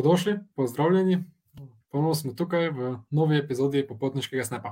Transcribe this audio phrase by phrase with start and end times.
[0.00, 1.24] Dobrodošli, pozdravljeni.
[1.92, 4.70] Ponovno smo tukaj v novi epizodi Popotniškega snepa.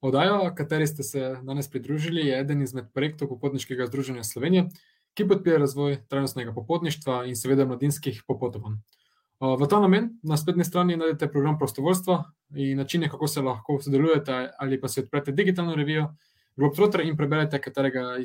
[0.00, 4.64] Oddaja, kateri ste se danes pridružili, je eden izmed projektov Popotniškega združenja Slovenije,
[5.14, 8.80] ki podpira razvoj trajnostnega popotništva in seveda mladinskih popotovanj.
[9.38, 12.18] V ta namen na spletni strani najdete program prostovoljstva
[12.56, 16.08] in načine, kako se lahko sodelujete ali pa si odprete digitalno revijo
[16.56, 18.18] Globetrotter in preberete katerega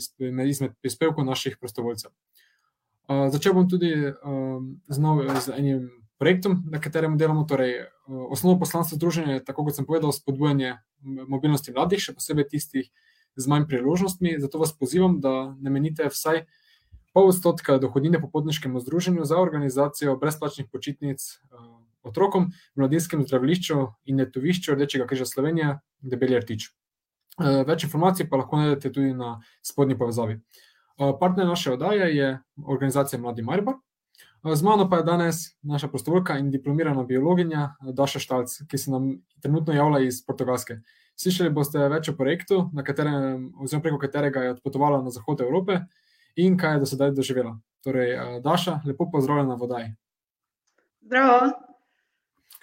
[0.50, 2.10] izmed prispevkov naših prostovoljcev.
[3.08, 7.46] Začel bom tudi um, z, nov, z enim projektom, na katerem delamo.
[7.46, 12.90] Torej, osnovno poslanstvo združenja je, tako kot sem povedal, spodbujanje mobilnosti mladih, še posebej tistih
[13.36, 14.40] z manj priložnostmi.
[14.42, 16.46] Zato vas pozivam, da namenite vsaj
[17.16, 23.78] pol odstotka dohodnine popotniškemu združenju za organizacijo brezplačnih počitnic uh, otrokom, mladinskem zdravilišču
[24.12, 26.74] in letovišču Rdečega križa Slovenije, Debeli Rtič.
[27.40, 30.40] Uh, več informacij pa lahko najdete tudi na spodnji povezavi.
[30.42, 33.76] Uh, Partner naše oddaje je organizacija Mladi Maribor.
[34.54, 39.10] Z mano pa je danes naša prostovoljka in diplomirana biologinja Daša Štalc, ki se nam
[39.42, 40.78] trenutno javlja iz Portugalske.
[41.18, 45.80] Slišali boste več o projektu, katerem, oziroma preko katerega je odpotovala na zahod Evrope
[46.36, 47.56] in kaj je do sedaj doživela.
[47.84, 49.90] Torej, Daša, lepo pozdravljena v oddaji.
[51.02, 51.52] Zdravo.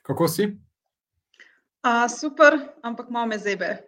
[0.02, 0.48] Kako si?
[1.82, 3.78] A, super, ampak malo me zebe.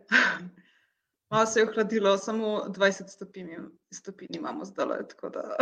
[1.34, 3.49] Malo se je ohladilo, samo 20 stopinj,
[3.91, 4.87] stopinj imamo zdaj.
[5.33, 5.56] Da...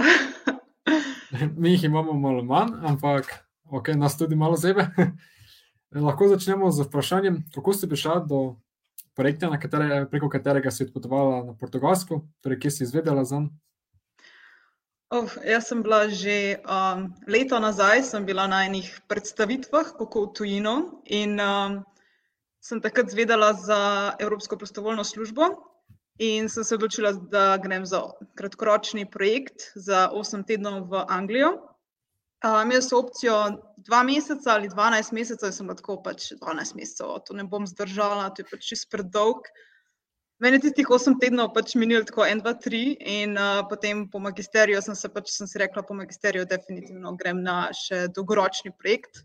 [1.56, 3.25] Mi jih imamo malo manj, ampak
[3.65, 4.87] okay, nas tudi malo zebe.
[6.06, 8.56] Lahko začnemo z vprašanjem, kako si prišla do
[9.16, 13.50] projekta, katere, preko katerega si odpotovala na Portugalsko, torej kje si izvedela za njim.
[15.12, 20.33] Oh, jaz sem bila že um, leto nazaj, sem bila na enih predstavitvah, kako v
[20.37, 20.77] tujino.
[21.04, 21.81] In um,
[22.62, 25.43] sem takrat zvedela za Evropsko prostovoljno službo
[26.19, 28.03] in sem se odločila, da grem za
[28.39, 31.51] kratkoročni projekt za 8 tednov v Anglijo.
[32.43, 33.37] Uh, imela sem opcijo
[33.77, 38.31] dva meseca ali 12 mesecev, in sem lahko pač 12 mesecev, to ne bom zdržala,
[38.31, 39.47] to je pač čist predolg.
[40.43, 44.19] Meni je tistih 8 tednov pač minilo tako 1, 2, 3, in uh, potem po
[44.22, 49.22] magisteriju sem se pač sem si rekla, po magisteriju definitivno grem na še dolgoročni projekt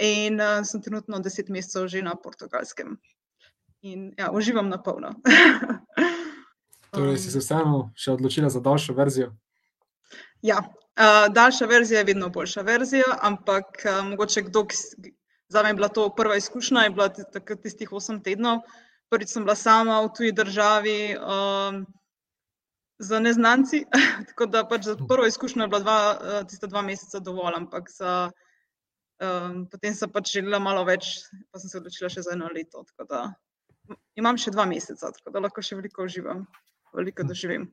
[0.00, 2.96] in uh, sem trenutno deset mesecev že na portugalskem.
[3.82, 5.14] In ja, uživam na polno.
[6.92, 9.30] torej, si se vseeno še odločila za daljšo verzijo?
[10.42, 14.76] Ja, uh, daljša verzija je vedno boljša verzija, ampak uh, mogoče kdo, ki
[15.50, 18.64] za me je bila to prva izkušnja, je bila takrat tistih osem tednov.
[19.10, 21.16] Prvič sem bila sama v tuji državi.
[21.16, 21.86] Um,
[23.00, 23.78] Za neznanci,
[24.28, 26.00] tako da pač za prvo izkušnjo je bila dva,
[26.44, 28.10] tista dva meseca dovolj, ampak za
[29.20, 32.86] Um, potem sem pač želela malo več, pa sem se odločila še za eno leto.
[33.04, 33.26] Da,
[34.16, 36.46] imam še dva meseca, tako da lahko še veliko uživam,
[36.96, 37.68] veliko doživim.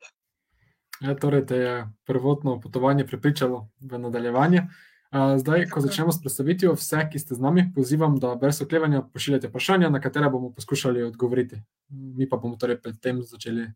[0.99, 1.73] Ja, torej, te je
[2.09, 4.65] prvotno potovanje pripričalo v nadaljevanje.
[5.13, 9.47] Zdaj, ko začnemo s predstavitvijo, vse, ki ste z nami, pozivam, da brez oklevanja pošiljate
[9.47, 11.61] vprašanja, na katera bomo poskušali odgovoriti.
[11.89, 13.69] Mi pa bomo torej predtem začeli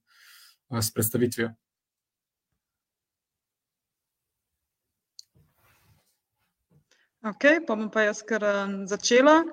[0.68, 1.54] s predstavitvijo.
[7.22, 9.46] Ok, pa bom pa jaz kar um, začela.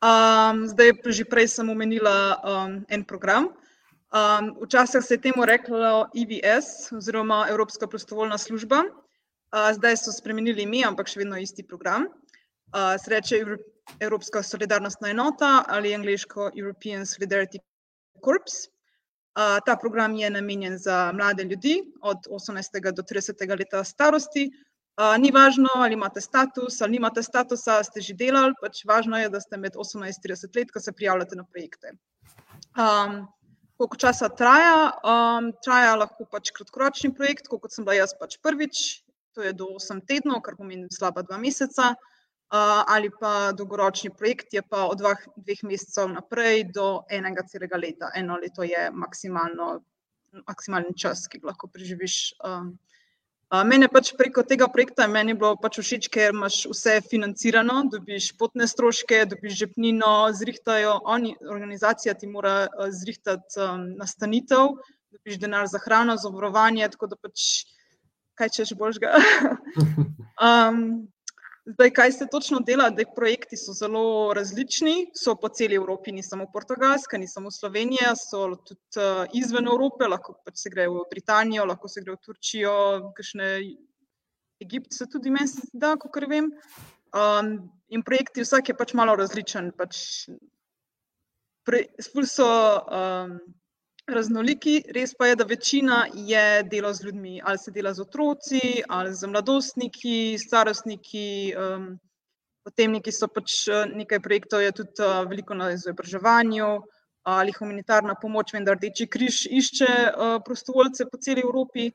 [0.00, 3.52] Um, zdaj, že prej sem omenila um, en program.
[4.08, 8.80] Um, včasih se je temu reklo EVS, oziroma Evropska prostovoljna služba.
[9.52, 12.08] Uh, zdaj so spremenili ime, ampak še vedno isti program.
[12.72, 13.44] Uh, se reče
[14.00, 17.60] Evropska solidarnostna enota ali angliško European Solidarity
[18.24, 18.72] Corps.
[19.36, 22.80] Uh, ta program je namenjen za mlade ljudi od 18.
[22.96, 23.36] do 30.
[23.58, 24.48] leta starosti,
[24.96, 29.28] Uh, ni važno, ali imate status ali nimate statusa, ste že delali, pač važno je,
[29.28, 31.92] da ste med 18 in 30 let, ko se prijavljate na projekte.
[32.80, 33.26] Um,
[33.76, 34.94] koliko časa traja?
[35.04, 38.80] Um, traja lahko pač kratkoročni projekt, kot sem bila jaz pač prvič,
[39.36, 44.56] to je do 8 tednov, kar pomeni slaba dva meseca, uh, ali pa dolgoročni projekt
[44.56, 48.14] je pa od dveh, dveh mesecev naprej do enega celega leta.
[48.16, 52.32] Eno leto je maksimalni čas, ki ga lahko preživiš.
[52.40, 52.78] Um,
[53.46, 58.66] Mene pač preko tega projekta je bilo pač všeč, ker imaš vse financirano, dobiš potne
[58.66, 64.74] stroške, dobiš žepnino, zrihtajo oni, organizacija ti mora zrihtati um, nastanitev,
[65.14, 67.70] dobiš denar za hrano, za obrovanje, tako da pač
[68.34, 69.14] kaj češ božga.
[70.42, 71.06] um,
[71.66, 76.22] Zdaj, kaj se točno dela, da projekti so zelo različni, so po celi Evropi, ni
[76.22, 81.08] samo Portugalska, ni samo Slovenija, so tudi uh, izven Evrope, lahko pač se grejo v
[81.10, 82.76] Britanijo, lahko se grejo v Turčijo,
[83.16, 83.48] kakšne
[84.62, 86.52] Egipt se tudi meni da, kot vem.
[87.16, 87.50] Um,
[87.88, 89.72] in projekti, vsak je pač malo različen.
[89.76, 89.98] Pač
[91.66, 91.82] pre,
[92.30, 93.40] so um,
[94.06, 98.82] raznoliki, res pa je, da večina je delo z ljudmi, ali se dela z otroci,
[98.88, 101.54] ali z mladostniki, starostniki.
[101.58, 101.96] Um,
[102.66, 106.76] potem neki so pač nekaj projektov, je tudi uh, veliko na izobraževanju
[107.26, 111.88] ali humanitarna pomoč, vendar Rdeči križ išče uh, prostovoljce po celi Evropi.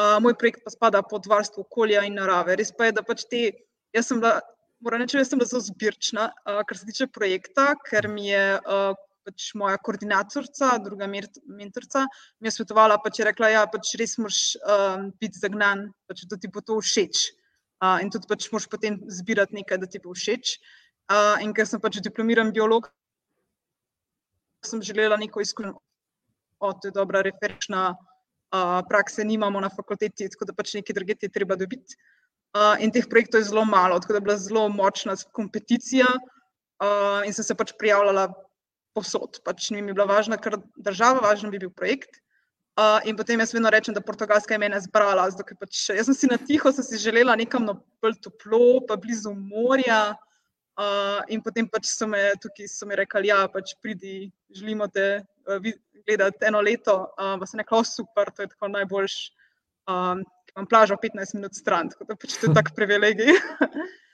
[0.00, 2.56] Uh, moj projekt pa spada pod varstvo okolja in narave.
[2.56, 3.42] Res pa je, da pač te,
[3.92, 4.38] jaz sem bila,
[4.80, 8.44] moram reči, jaz sem bila zelo zbirčna, uh, kar se tiče projekta, ker mi je
[8.56, 8.96] uh,
[9.30, 12.04] pač moja koordinatorica, druga mentorica,
[12.40, 16.26] mi je svetovala, pač je rekla, da ja, pač res moraš um, biti zagnan, pač,
[16.30, 17.30] da ti bo to všeč.
[17.80, 20.58] Uh, in tudi pač moraš potem zbirati nekaj, da ti bo všeč.
[21.10, 22.90] Uh, in ker sem pač diplomiran biolog,
[24.66, 25.78] sem želela neko izkušnjo,
[26.60, 31.32] da je dobra referenčna uh, praksa, nimamo na fakulteti, tako da pač nekaj drugega je
[31.32, 31.96] treba dobiti.
[32.50, 36.10] Uh, in teh projektov je zelo malo, tako da je bila zelo močna kompeticija.
[36.80, 38.28] Uh, in sem se pač prijavljala
[38.94, 39.40] posod.
[39.46, 42.20] Pač ni mi bila važna, ker država, važen bi bil projekt.
[42.78, 45.26] Uh, in potem jaz vedno rečem, da Portugalska je mene zbrala.
[45.60, 49.34] Pač, jaz sem si na tiho, sem si želela nekam na bolj toplo, pa blizu
[49.36, 50.14] morja.
[50.80, 55.20] Uh, in potem pač so me tukaj so mi rekli, ja, pač pridi, želimo te
[55.20, 55.72] uh,
[56.06, 57.02] gledati eno leto.
[57.18, 59.18] Uh, pa sem rekla, super, to je tako najboljš.
[59.90, 60.22] Um,
[60.54, 63.34] imam plažo 15 minut stran, tako da pač to je tak privilegij.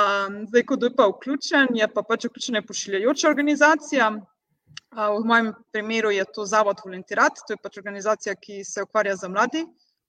[0.00, 4.10] Um, zdaj, kdo je pa vključen, je pa pač vključena pošiljajoča organizacija.
[4.10, 9.16] Uh, v mojem primeru je to Zavod Volontirat, to je pač organizacija, ki se ukvarja
[9.16, 9.64] z mladi,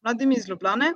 [0.05, 0.93] mladimi iz Ljubljane.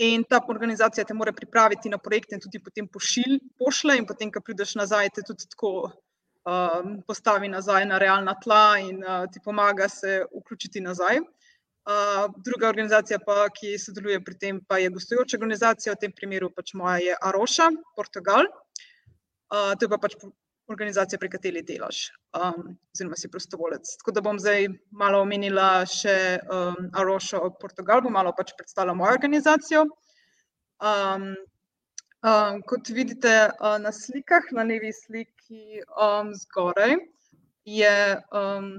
[0.00, 4.30] In ta organizacija te mora pripraviti na projekte in tudi potem pošilj, pošle, in potem,
[4.32, 9.42] ko prideš nazaj, te tudi tako um, postavi nazaj na realna tla in uh, ti
[9.44, 11.20] pomaga se vključiti nazaj
[12.44, 16.74] druga organizacija, pa, ki sodeluje pri tem, pa je gostujoča organizacija, v tem primeru pač
[16.74, 18.44] moja je Aroša, Portugal.
[19.50, 20.14] Uh, to je pa pač
[20.70, 23.88] organizacija, pri kateri delaš, um, oziroma si prostovolec.
[23.98, 29.16] Tako da bom zdaj malo omenila še um, Arošo, Portugal, bom malo pač predstavila mojo
[29.18, 29.86] organizacijo.
[30.80, 31.32] Um,
[32.22, 36.96] um, kot vidite uh, na slikah, na levi sliki um, zgoraj,
[37.66, 37.96] je
[38.30, 38.70] um,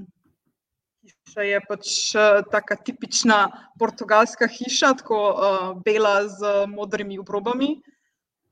[1.01, 3.38] Hiša je pač uh, taka tipična
[3.81, 7.71] portugalska hiša, tako uh, bela z modrimi obrobami.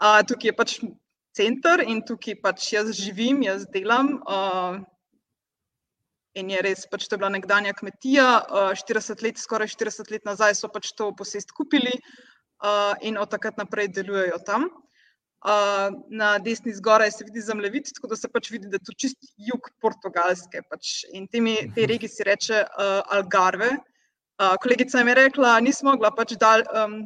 [0.02, 0.74] Uh, tukaj je pač
[1.38, 4.18] center in tukaj pač jaz živim, jaz delam.
[4.26, 4.82] Uh,
[6.34, 8.28] in je res, pač to je bila nekdanja kmetija.
[8.50, 13.30] Uh, 40 let, skoraj 40 let nazaj so pač to posest kupili uh, in od
[13.30, 14.72] takrat naprej delujejo tam
[16.10, 19.18] na desni zgoraj se vidi zemljevid, tako da se pač vidi, da je to čist
[19.38, 20.62] jug Portugalske.
[20.70, 21.06] Pač.
[21.14, 21.88] In temi, te mhm.
[21.88, 23.72] regiji se reče uh, Algarve.
[24.40, 27.02] Uh, kolegica mi je rekla, nismo mogla pač dal, um,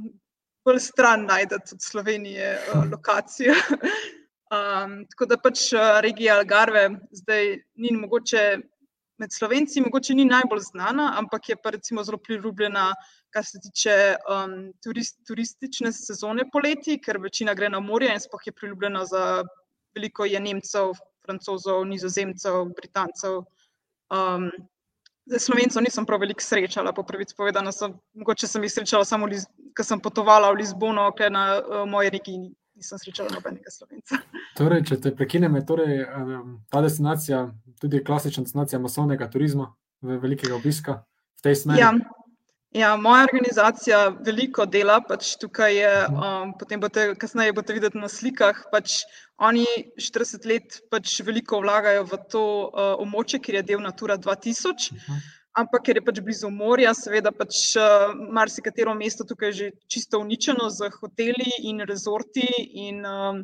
[0.66, 3.54] bolj stran najti od Slovenije uh, lokacijo.
[4.54, 5.72] um, tako da pač
[6.02, 8.46] regija Algarve zdaj ni mogoče
[9.22, 12.94] med Slovenci, mogoče ni najbolj znana, ampak je pa recimo zelo priljubljena
[13.34, 13.96] kar se tiče
[14.30, 19.24] um, turist, turistične sezone poleti, ker večina gre na morje in spoh je priljubljena za
[19.96, 20.94] veliko je Nemcev,
[21.26, 23.44] Francozov, Nizozemcev, Britancev.
[24.14, 24.52] Um,
[25.26, 29.30] Zdaj, Slovencev nisem prav veliko srečala, po prvi povedano, sem, mogoče sem jih srečala samo,
[29.72, 34.20] ko sem potovala v Lizbono, ker na uh, moji regiji nisem srečala nobenega Slovenca.
[34.60, 37.46] Torej, če te prekinem, je torej, um, ta destinacija
[37.80, 39.72] tudi klasična destinacija masovnega turizma,
[40.04, 41.00] velikega obiska
[41.40, 41.80] v tej smeri.
[41.80, 41.94] Ja.
[42.74, 48.10] Ja, moja organizacija veliko dela, pač tukaj je, um, potem boste kasneje boste videti na
[48.10, 49.04] slikah, pač
[49.38, 49.68] oni
[50.02, 54.90] 40 let pač veliko vlagajo v to uh, območje, ker je del Natura 2000,
[55.62, 60.26] ampak ker je pač blizu morja, seveda pač uh, marsikatero mesto tukaj je že čisto
[60.26, 62.50] uničeno z hoteli in rezorti
[62.90, 63.44] in um,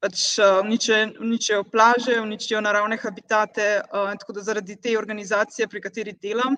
[0.00, 6.16] pač uh, uničijo plaže, uničijo naravne habitate, uh, tako da zaradi te organizacije, pri kateri
[6.16, 6.56] delam,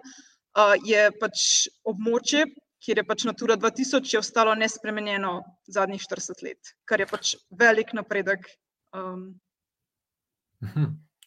[0.84, 1.44] je pač
[1.88, 2.46] območje,
[2.82, 7.94] kjer je pač Natura 2000, je ostalo nespremenjeno zadnjih 40 let, kar je pač velik
[7.94, 8.48] napredek.
[8.92, 9.38] Um,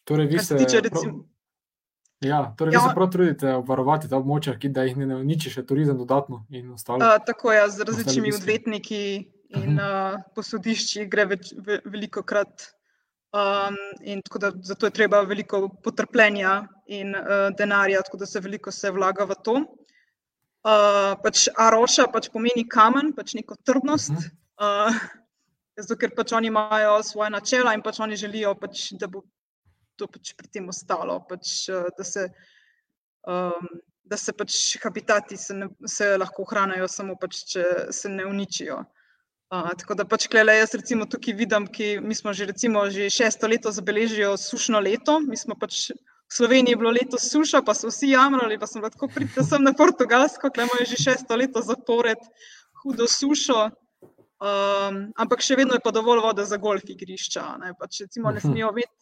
[0.08, 1.24] torej, vi se, tiče, recimo,
[2.20, 5.52] ja, torej ja, vi se prav trudite obvarovati ta območja, ki da jih ne uniči
[5.56, 7.02] še turizem dodatno in ostalo.
[7.02, 9.02] Uh, tako je, z različnimi odvetniki
[9.56, 12.70] in uh, posodišči gre več, ve, veliko krat
[13.34, 18.40] Um, in tako da zato je treba veliko potrpljenja in uh, denarja, tako da se
[18.40, 19.54] veliko se vlaga v to.
[20.66, 24.14] Uh, pač Aroša pač pomeni kamen, pač neko trdnost.
[24.62, 24.94] Uh,
[25.76, 29.24] zato, ker pač oni imajo svoje načela in pač oni želijo, pač, da bo
[29.98, 32.28] to pač pri tem ostalo, pač, uh, da, se,
[33.26, 33.68] um,
[34.06, 38.80] da se pač habitati se, ne, se lahko ohranijo, samo pač, če se ne uničijo.
[39.46, 43.06] Uh, tako da pač klele, jaz recimo tukaj vidim, ki mi smo že recimo že
[43.14, 45.92] šesto leto zabeležijo sušno leto, mi smo pač
[46.26, 49.62] v Sloveniji je bilo letos suša, pa so vsi jamrali, pa sem lahko pridete sem
[49.62, 52.18] na Portugalsko, ki ima že šesto leto zapored
[52.82, 53.70] hudo sušo.
[54.36, 57.44] Um, ampak še vedno je pa dovolj vode za golf igrišča.
[57.62, 58.92] Ne, pač, recimo, ne smejo imeti,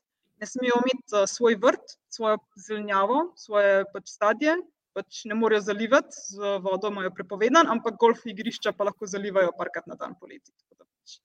[0.45, 4.61] ne smejo imeti uh, svoj vrt, svojo zelenjavo, svoje pač stadije,
[4.95, 9.89] pač ne morejo zalivati z vodo, imajo prepovedan, ampak golf igrišča pa lahko zalivajo parkrat
[9.91, 10.55] na dan poleti.
[10.79, 11.19] Pač.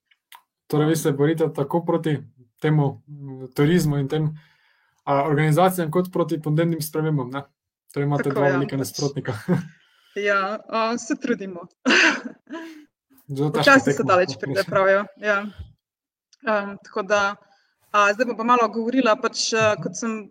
[0.69, 2.17] Torej, vi se borite tako proti
[2.61, 2.89] temu
[3.55, 4.29] turizmu in tem
[5.03, 7.29] a, organizacijam, kot proti podnebnim spremembam.
[7.33, 7.45] Ne?
[7.93, 8.83] Torej, imate tako, dva ja, velika pač.
[8.83, 9.37] nasprotnika.
[10.29, 11.67] ja, uh, se trudimo.
[13.61, 15.05] Včasih se daleč pride, pravijo.
[15.21, 15.43] Ja.
[16.41, 17.21] Um, tako da,
[17.91, 19.13] a, zdaj bom pa malo govorila.
[19.21, 20.23] Pač, a, kot sem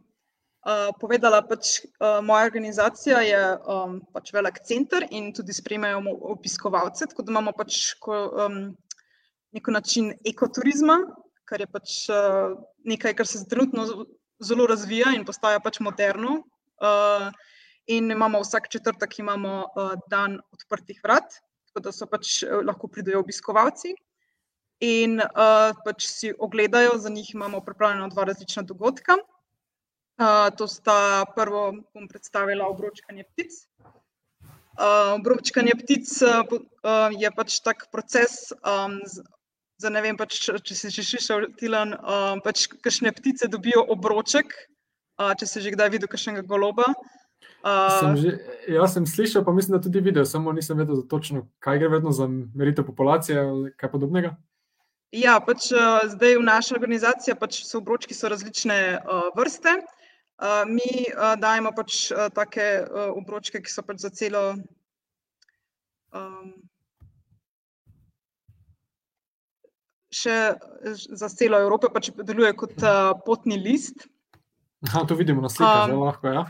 [0.69, 6.03] a, povedala, pač, a, moja organizacija je um, pač velik center in tudi sprejmejo
[6.35, 7.09] obiskovalce.
[7.09, 8.61] Tako da imamo pač ko, um,
[9.57, 11.01] neko način ekoturizma,
[11.49, 12.23] kar je pač a,
[12.85, 13.89] nekaj, kar se trenutno
[14.45, 16.43] zelo razvija in postaja pač moderno.
[16.85, 17.31] A,
[17.89, 21.41] in imamo vsak četrtek imamo, a, dan odprtih vrat
[21.79, 23.95] tako da so pač eh, lahko pridejo obiskovalci
[24.81, 29.17] in uh, pač si ogledajo, za njih imamo pripravljena dva različna dogodka.
[30.19, 33.55] Uh, to sta prvo, bom predstavila obročkanje ptic.
[34.75, 38.99] Uh, obročkanje ptic uh, je pač tak proces, um,
[39.79, 44.51] za ne vem, pač, če si že slišal, Tilan, uh, pač kakšne ptice dobijo obroček,
[45.23, 46.91] uh, če si že kdaj videl kakšnega goloba.
[47.63, 48.35] Uh, Sem že,
[48.75, 52.11] jaz sem slišal, pa mislim, da tudi videl, samo nisem vedel točno, kaj gre vedno
[52.11, 54.35] za meritev populacije ali kaj podobnega.
[55.15, 59.79] Ja, pač uh, zdaj v naši organizaciji pač so obročki so različne uh, vrste.
[60.39, 64.55] Uh, mi uh, dajemo pač uh, take uh, obročke, ki so pač za celo.
[66.15, 66.53] Um,
[70.15, 70.37] Še
[70.89, 74.07] za celo Evropo, pač deluje kot uh, potni list.
[74.87, 76.31] Aha, to vidimo na slikah, um, zelo lahko.
[76.33, 76.47] Ja.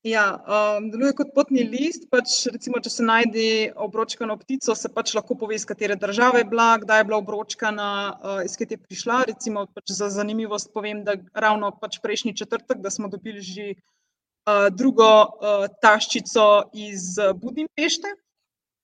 [0.00, 2.06] Ja, um, deluje kot potni list.
[2.08, 3.42] Pač, recimo, če se najde
[3.84, 7.88] obročkano ptico, se pač lahko pove, iz katere države je bila, kdaj je bila obročkana,
[8.08, 9.18] uh, iz katere je prišla.
[9.28, 15.04] Recimo, pač za zanimivost povem, da ravno pač prejšnji četrtek, smo dobili že uh, drugo
[15.04, 18.08] uh, taščico iz Budimpešte,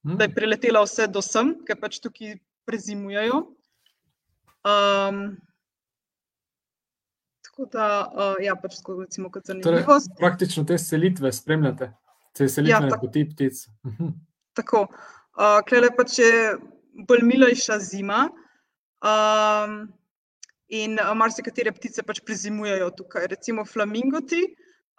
[0.04, 0.20] hmm.
[0.20, 2.36] da je priletela vse do sem, ker pač tukaj
[2.68, 3.40] prezimujejo.
[4.68, 5.38] Um,
[7.56, 9.70] Tako da, uh, ja, pač tako recimo, kot zanimivo.
[9.86, 11.88] Torej, praktično te selitve spremljate,
[12.36, 13.62] te selitve ja, poti ptic.
[13.88, 14.10] Mhm.
[14.56, 14.86] tako.
[15.36, 16.32] Uh, Klele pač je
[17.08, 18.26] bolj milejša zima.
[19.04, 19.86] Um,
[20.68, 23.28] in uh, marsikatere ptice pač prezimujejo tukaj.
[23.32, 24.42] Recimo flamingoti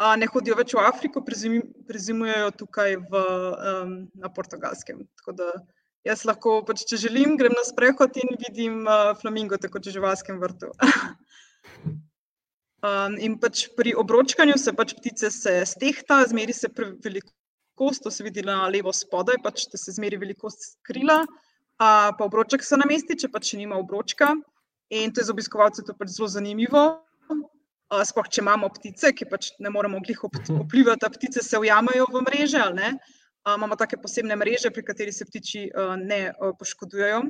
[0.02, 1.60] uh, ne hodijo več v Afriko, prezim,
[1.90, 3.24] prezimujejo tukaj v,
[3.72, 5.06] um, na portugalskem.
[5.22, 5.52] Tako da
[6.08, 10.42] jaz lahko, pač, če želim, grem na sprehod in vidim uh, flamingote kot v živalskem
[10.42, 10.72] vrtu.
[12.86, 18.24] Um, in pač pri obročkanju se pač ptice se stehta, zmeri se velikost, to se
[18.24, 21.24] vidi na levo spodaj, pač se zmeri velikost krila,
[21.82, 24.36] a pa obroček se namesti, če pač nima obročka.
[24.94, 26.86] In to je za obiskovalce pač zelo zanimivo.
[27.88, 32.06] Uh, sploh, če imamo ptice, ki pač ne moremo glih vplivati, da ptice se ujamajo
[32.14, 32.62] v mreže.
[32.62, 37.24] Uh, imamo take posebne mreže, pri katerih se ptiči uh, ne uh, poškodujejo.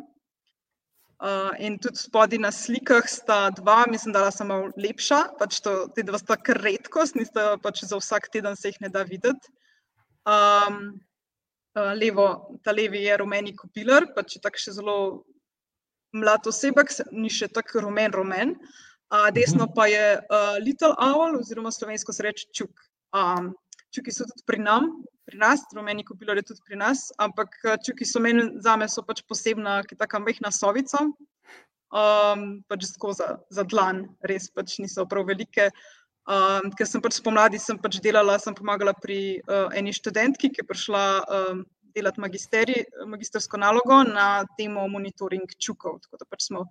[1.18, 5.88] Uh, in tudi spodaj na slikah sta dva, mislim, da sta malo lepša, pač to,
[5.96, 9.50] te dva sta kar redkost, nista pač za vsak teden se jih ne da videti.
[10.30, 10.78] Um,
[11.74, 12.28] uh, levo,
[12.62, 14.98] ta levi je rumeni kopilar, pač je tako še zelo
[16.14, 18.54] mlad osebek, ni še tako rumen, rumen.
[19.10, 19.74] Uh, desno mhm.
[19.74, 22.86] pa je uh, Little Owl, oziroma slovensko se reče Čuk.
[23.16, 23.56] Um,
[23.98, 24.92] čuki so tudi pri nam,
[25.28, 28.88] pri nas, rumeni kopilar je tudi pri nas, ampak eh, čuki so meni, za me
[28.90, 31.04] so pač posebna, ki taka mehna sovica,
[31.92, 35.72] um, pač tako za, za dlan, res pač niso prav velike.
[36.28, 40.60] Um, ker sem pač spomladi sem pač delala, sem pomagala pri uh, eni študentki, ki
[40.60, 41.62] je prišla um,
[41.96, 46.02] delati magistersko nalogo na temo monitoring čukov.
[46.04, 46.66] Tako da pač smo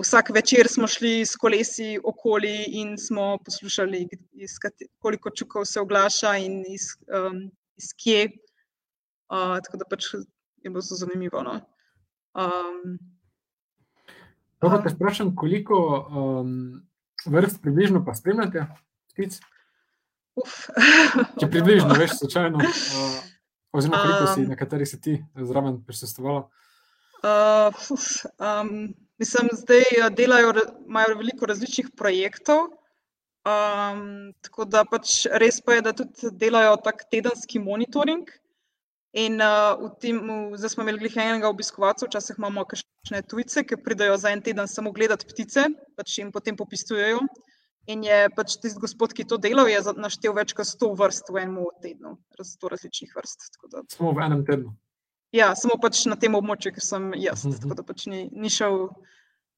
[0.00, 4.08] vsak večer smo šli s kolesi okoli in smo poslušali,
[4.98, 8.28] koliko čukov se oglaša in iz, um, iz kje.
[9.28, 10.04] Uh, tako da pač
[10.56, 11.42] je bilo zelo zanimivo.
[11.42, 11.60] No?
[12.34, 12.98] Um,
[14.60, 15.76] Dobro, te sprašujem, koliko
[16.10, 16.82] um,
[17.26, 18.66] vrst približno pa spremljate
[19.12, 19.40] ptic?
[21.40, 23.18] Če približno, veš, slučajno, uh,
[23.72, 26.48] oziroma koliko si, um, na kateri si ti zraven prisostovala?
[27.24, 27.74] Uh,
[28.38, 30.52] um, mislim, zdaj delajo,
[30.86, 32.68] imajo veliko različnih projektov.
[33.46, 38.26] Um, tako da pač res pa je, da tudi delajo tak tedenski monitoring.
[39.16, 40.18] In uh, v tem,
[40.58, 44.92] zdaj smo imeli enega obiskovalca, včasih imamo kakšne tujce, ki pridajo za en teden samo
[44.92, 47.22] gledati ptice, pač jim potem popisujejo.
[47.86, 51.44] In je pač tisti gospod, ki to delal, je naštel več kot 100 vrst v
[51.46, 53.46] enem tednu, 100 različnih vrst.
[53.94, 54.74] Samo v enem tednu.
[55.34, 57.44] Ja, samo pač na tem območju, ker sem jaz.
[57.44, 57.60] Uh -huh.
[57.62, 58.88] Tako da pač ni, ni šel,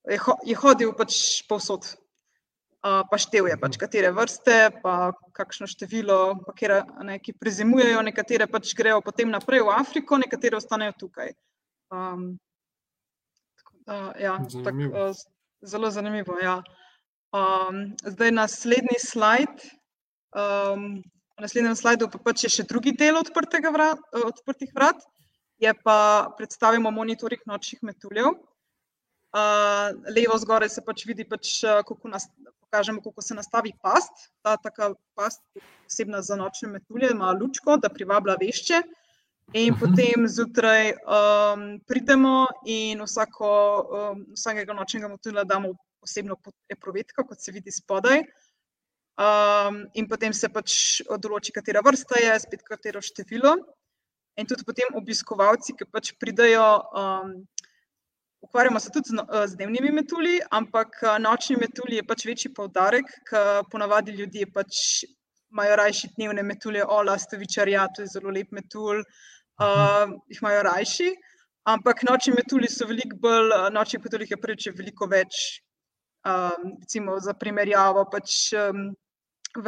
[0.09, 1.97] je, ho, je hodil pač povsod.
[2.79, 3.81] Uh, pa štev je, pač, mhm.
[3.81, 9.65] katere vrste, pa kakšno število, pa kere, ne, ki prezimujejo, nekatere pač grejo potem naprej
[9.67, 11.35] v Afriko, nekatere ostanejo tukaj.
[11.91, 12.39] Um,
[13.59, 14.93] tako, uh, ja, zanimivo.
[14.95, 16.39] Tak, uh, zelo zanimivo.
[16.39, 16.63] Ja.
[17.35, 19.69] Um, zdaj, naslednji slajd.
[20.37, 21.03] Um,
[21.39, 25.03] na naslednjem slajdu pa pač je še drugi del vrat, odprtih vrat,
[25.59, 28.27] je pa predstavimo monitoring nočnih metuljev.
[29.29, 32.31] Uh, levo zgoraj se pač vidi, pač, kako, nas,
[32.65, 34.31] pokažemo, kako se nastavi past.
[34.43, 38.83] Ta taka past je posebna za nočne metulje, ima lučko, da privablja vešče.
[39.57, 39.81] In mhm.
[39.81, 43.51] potem zjutraj um, pridemo in vsako,
[43.81, 46.37] um, vsakega nočnega metulja damo posebno
[46.69, 48.23] eprovetka, kot se vidi spodaj.
[49.19, 53.57] Um, in potem se pač odloči, katera vrsta je, spet katero število.
[54.39, 56.67] In tudi potem obiskovalci, ki pač pridajo,
[57.01, 57.33] um,
[58.47, 63.11] ukvarjamo se tudi z, no, z dnevnimi metulji, ampak nočni metulji je pač večji poudarek,
[63.31, 64.83] ker ponavadi ljudje pač
[65.51, 71.15] imajo rajši dnevne metulje, ola, stovičarja, to je zelo lep metulj, uh, jih imajo rajši.
[71.69, 75.49] Ampak nočni metulji so veliko bolj, nočni metulji je preveč veliko več
[76.27, 78.89] Um, recimo za primerjavo, pač, um,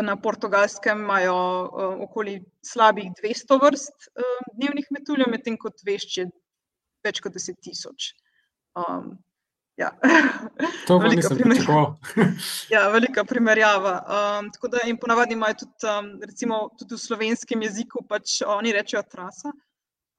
[0.03, 6.29] na portugalskem imajo um, okoli slabih 200 vrst um, dnevnih metuljev, medtem ko vešče
[7.05, 8.13] več kot 10 tisoč.
[8.79, 9.19] Um,
[9.81, 9.91] ja.
[10.87, 11.85] To je velika primerjava.
[12.75, 13.95] ja, velika primerjava.
[14.05, 18.75] Um, tako da jim ponavadi imajo tudi, um, recimo, tudi v slovenskem jeziku, pač oni
[18.77, 19.53] rečejo trasa.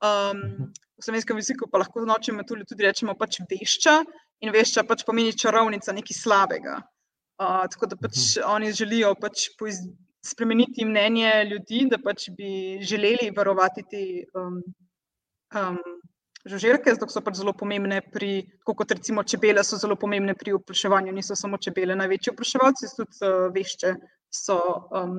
[0.02, 4.00] Um, v slovenskem jeziku pa lahko nočemo metulje tudi rečemo pač vešča
[4.42, 6.80] in vešča pač pomeni čarovnica, nekaj slabega.
[7.42, 8.46] Uh, tako da pač mhm.
[8.54, 9.48] oni želijo pač
[10.26, 14.02] spremeniti mnenje ljudi, da pač bi želeli varovati te
[14.38, 14.60] um,
[15.58, 15.80] um,
[16.46, 20.54] žuželke, zato so pač zelo pomembne pri, tako kot recimo čebele, so zelo pomembne pri
[20.60, 23.96] opraševanju, niso samo čebele, največji opraševalci, tudi uh, vešče
[24.30, 24.60] so
[25.02, 25.18] um,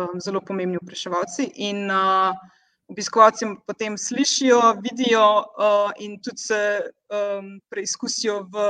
[0.00, 1.50] um, zelo pomembni opraševalci.
[1.68, 2.32] In uh,
[2.90, 6.62] obiskovalci potem slišijo, vidijo uh, in tudi se
[7.12, 8.64] um, preizkusijo v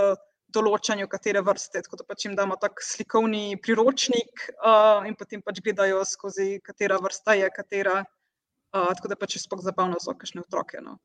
[0.55, 1.83] določanju, katere vrste.
[1.87, 7.01] Tako da pač jim damo tak slikovni priročnik uh, in potem pač gledajo skozi, katera
[7.03, 8.01] vrsta je katera.
[8.71, 10.99] Uh, tako da pač je spok zabavno za kakšne otroke, no?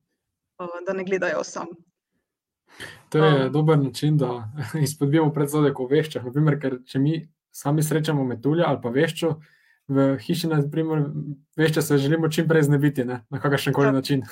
[0.61, 1.71] uh, da ne gledajo sam.
[3.09, 4.49] To je um, dober način, da
[4.87, 6.25] izpodbijamo predsodek o veščah.
[6.27, 7.19] Naprimer, ker če mi
[7.55, 9.35] sami srečamo metulja ali pa veščo,
[9.87, 11.05] v hiši, na primer,
[11.57, 13.21] veš, če se želimo čim prej znebiti ne?
[13.29, 14.23] na kakršen koli način.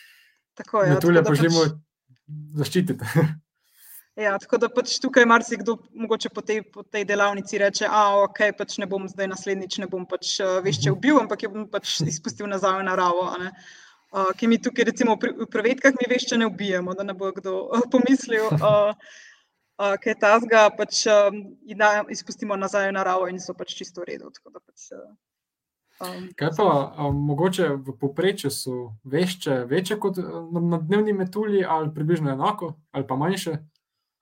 [0.58, 0.94] Tako je.
[0.94, 1.76] Metulje pa želimo pač...
[2.62, 3.04] zaščititi.
[4.16, 8.54] Ja, tako da pač tukaj marsikdo mogoče po tej, po tej delavnici reče, da okay,
[8.56, 10.96] pač ne bom zdaj naslednjič, ne bom pač uh, vešče mhm.
[10.96, 13.26] ubil, ampak jo bom pač izpustil nazaj v naravo.
[14.16, 17.58] Uh, ki mi tukaj, recimo, pri prevedkah mi vešče ne ubijemo, da ne bo kdo
[17.66, 18.48] uh, pomislil.
[18.56, 18.96] Uh,
[19.76, 21.44] uh, kaj ta zga, pač um,
[22.08, 24.32] izpustimo nazaj v naravo in so pač čisto v redu.
[24.32, 24.88] Pač,
[26.00, 26.72] um, kaj pa,
[27.04, 33.04] um, mogoče v povprečju so vešče večje kot na dnevni metulji, ali približno enako, ali
[33.04, 33.60] pa manjše?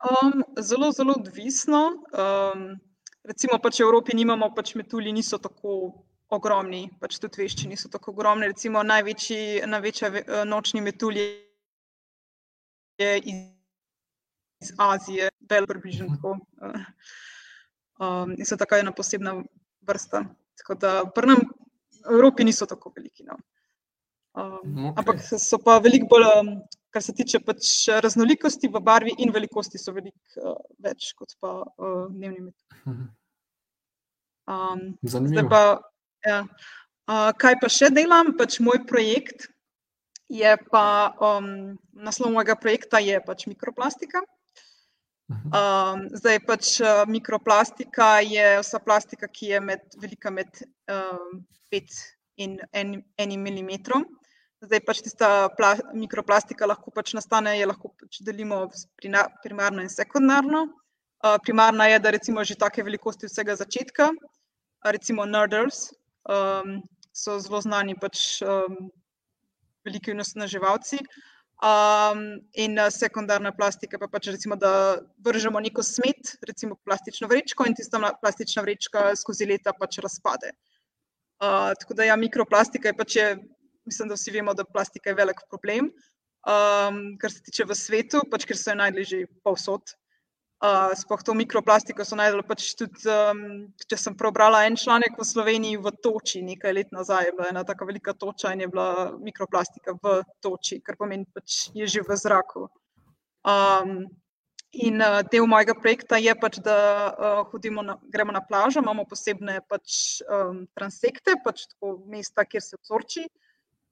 [0.02, 1.82] Um, zelo, zelo odvisno.
[2.12, 2.74] Um,
[3.24, 6.04] recimo, pač v Evropi nimamo pač metulji, niso tako.
[6.34, 8.48] Ogromni, pač tudi vešči niso tako ogromni.
[8.50, 10.08] Recimo, največji, največja
[10.48, 11.20] nočni metulj
[12.98, 13.36] je iz
[14.64, 16.38] iz Azije, bel približno tako.
[18.00, 19.36] Um, in so tako ena posebna
[19.86, 20.24] vrsta.
[20.58, 21.44] Tako da pri nam
[22.04, 23.24] v Evropi niso tako veliki.
[23.24, 23.36] No.
[24.34, 24.94] Um, okay.
[24.96, 26.48] Ampak so pa veliko bolj, um,
[26.94, 27.72] kar se tiče pač
[28.04, 33.08] raznolikosti v barvi in velikosti, so veliko uh, več kot pa uh, dnevni metodi.
[34.44, 35.48] Um, Zanimivo.
[35.50, 35.64] Pa,
[36.28, 36.38] ja.
[37.08, 38.34] uh, kaj pa še delam?
[38.38, 39.48] Pač moj projekt
[40.30, 40.86] je pa,
[41.18, 41.74] um,
[42.06, 44.22] naslov mojega projekta je pač mikroplastika.
[45.28, 50.50] Um, zdaj pač uh, mikroplastika je vsa plastika, ki je med, velika med
[50.86, 51.40] 5 um,
[52.36, 54.04] in 1 mm.
[54.64, 58.64] Zdaj pač tista pla, mikroplastika lahko pač nastane, je lahko pač delimo
[59.44, 60.64] primarno in sekundarno.
[61.24, 64.10] Uh, primarna je, da recimo že take velikosti vsega začetka,
[64.84, 65.90] recimo nerders,
[66.28, 66.80] um,
[67.12, 68.88] so zelo znani pač um,
[69.84, 71.00] veliki vnosnaževalci.
[71.64, 72.24] Um,
[72.60, 78.00] in sekundarna plastika, pa pač recimo, da vržemo neko smet, recimo plastično vrečko, in tista
[78.20, 80.52] plastična vrečka skozi leta pač razpade.
[81.40, 83.28] Uh, tako da, ja, mikroplastika je pač, je,
[83.86, 85.90] mislim, da vsi vemo, da plastika je velik problem,
[86.46, 89.94] um, kar se tiče v svetu, pač ker se je najdlje povsod.
[90.64, 92.40] Uh, Sploh to mikroplastiko so najdel.
[92.46, 97.34] Pač tudi, um, če sem prebrala en članek v Sloveniji v Toči, nekaj let nazaj,
[97.36, 101.66] bila ena tako velika toča in je bila mikroplastika v Toči, kar pomeni, da pač
[101.76, 102.68] je že v zraku.
[103.44, 104.06] Um,
[104.72, 106.78] in uh, del mojega projekta je pač, da
[107.12, 112.64] uh, hodimo na, gremo na plažo, imamo posebne pač, um, transekte, pač tako mesta, kjer
[112.64, 113.26] se vzorči.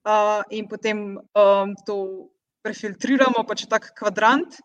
[0.03, 2.27] Uh, in potem um, to
[2.63, 4.59] prefiltriramo, pač tak kvadrant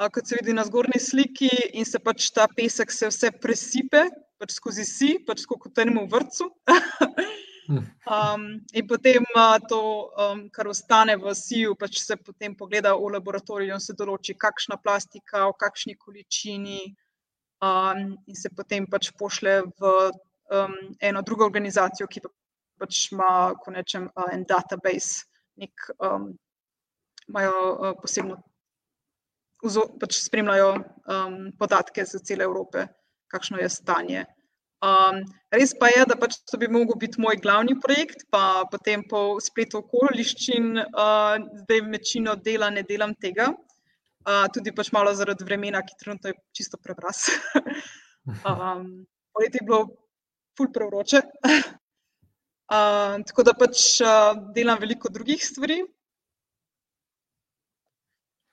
[0.00, 4.06] kot se vidi na zgornji sliki, in se pač ta pesek se vse presipe
[4.40, 6.48] pač skozi si, pač kot v enem vrtu.
[8.16, 9.26] um, in potem
[9.68, 9.80] to,
[10.16, 14.80] um, kar ostane v siju, pač se potem pogleda v laboratoriju in se določi, kakšna
[14.80, 16.80] plastika, v kakšni količini,
[17.60, 19.92] um, in se potem pač pošle v
[20.48, 22.24] um, eno drugo organizacijo, ki
[22.80, 25.26] pač ima, ko rečem, en database,
[25.60, 25.90] nek.
[25.98, 26.32] Um,
[27.30, 28.40] Imajo uh, posebno
[30.00, 32.86] pač spremljajo um, podatke za cele Evrope,
[33.28, 34.24] kakšno je stanje.
[34.80, 35.20] Um,
[35.52, 39.36] res pa je, da pač to bi lahko bil moj glavni projekt, pa potem po
[39.40, 45.84] spletu okoliščin, uh, zdaj večino dela ne delam tega, uh, tudi pač malo zaradi vremena,
[45.84, 47.28] ki trenutno je čisto prebras.
[48.48, 49.04] um,
[49.36, 49.84] poleti je bilo
[50.56, 51.20] ful prevroče.
[52.70, 55.82] uh, tako da pač uh, delam veliko drugih stvari.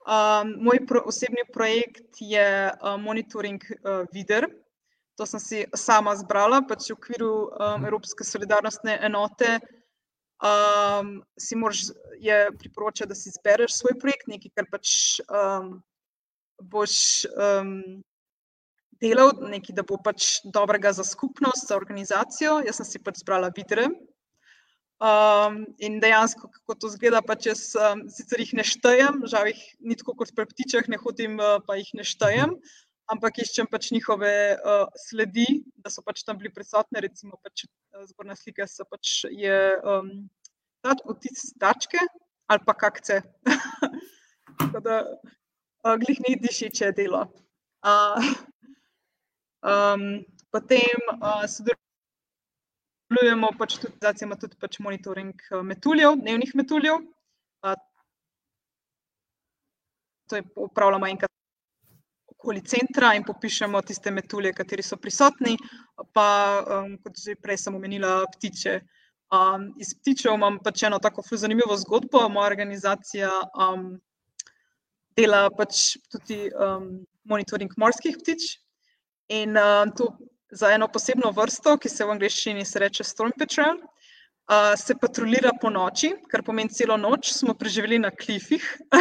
[0.08, 4.47] Um, moj pro, osebni projekt je uh, monitoring uh, vider.
[5.17, 9.58] To sem si sama zbrala, pač v okviru um, Evropske solidarnostne enote.
[10.38, 11.89] Um, si moraš
[12.60, 14.91] priporočati, da si izbereš svoj projekt, nekaj, kar pač
[15.25, 15.71] um,
[16.62, 17.73] boš um,
[19.02, 22.60] delal, nekaj, da bo pač dobrega za skupnost, za organizacijo.
[22.68, 23.90] Jaz sem si pač zbrala videre,
[24.98, 29.60] Um, in dejansko, kako to zgleda, pa če um, sicer jih ne štejem, žal jih
[29.86, 32.56] ni tako kot pri ptičah, ne hodim, uh, pa jih ne štejem,
[33.14, 35.46] ampak iščem pač njihove uh, sledi,
[35.78, 40.10] da so pač tam bili prisotni, recimo pač uh, zgornja slika so pač je um,
[40.82, 42.02] vtis tačke
[42.50, 43.22] ali pa kakce.
[44.64, 47.28] tako da uh, glih ni diši, če je delo.
[47.86, 48.34] Uh,
[49.63, 50.08] um,
[50.52, 51.88] potem uh, sodelujem
[53.08, 57.06] Delujemo pač tudi, da imamo tudi pač monitoring eh, metuljev, dnevnih metuljev.
[60.28, 61.32] To je upravljamo enkrat
[62.34, 65.56] okoli centra in popišemo tiste metulje, kateri so prisotni.
[66.13, 66.28] Pa,
[66.67, 68.82] um, kot že prej sem omenila, ptiče.
[69.32, 72.28] Um, iz ptičev imam pač eno tako zanimivo zgodbo.
[72.30, 73.93] Moja organizacija um,
[75.15, 76.91] dela pač tudi um,
[77.24, 78.52] monitoring morskih ptič.
[79.28, 80.18] In um, to
[80.52, 83.82] za eno posebno vrsto, ki se v angleščini reče Storm Patrol,
[84.48, 88.63] uh, se patrulira po noči, kar pomeni celo noč, smo preživeli na klifih.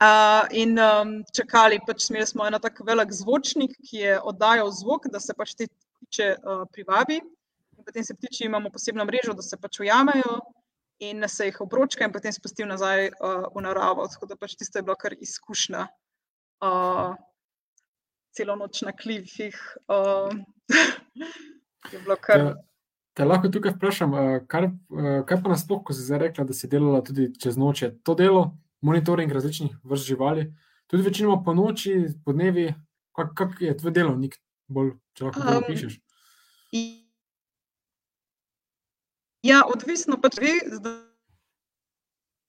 [0.00, 5.20] uh, in um, čakali, pač smo eno tako velik zvočnik, ki je oddajal zvok, da
[5.20, 7.20] se pač te ptiče uh, privabi.
[7.76, 10.40] In potem se ptiči imamo posebno mrežo, da se pač ujamejo.
[11.04, 14.08] In se jih obročka, in potem spustim nazaj uh, v naravo.
[14.08, 15.84] Tako da pač tisto je bila kar izkušnja.
[16.64, 17.12] Uh,
[18.36, 19.56] celo noč na klifih.
[19.88, 20.32] Uh,
[22.26, 22.36] kar...
[22.36, 22.54] te,
[23.16, 24.14] te lahko tukaj vprašam,
[24.50, 24.70] kar,
[25.28, 28.50] kaj pa nasploh, ko si zdaj rekla, da si delala tudi čez noč, to delo,
[28.84, 30.50] monitoring različnih vrst živali,
[30.86, 32.68] tudi večinoma po noči, po dnevi,
[33.16, 34.36] kak, kak je tvoje delo, nik
[34.68, 35.98] bolj, če lahko bolj um, pišeš.
[39.46, 41.02] Ja, odvisno pač ve, zdaj.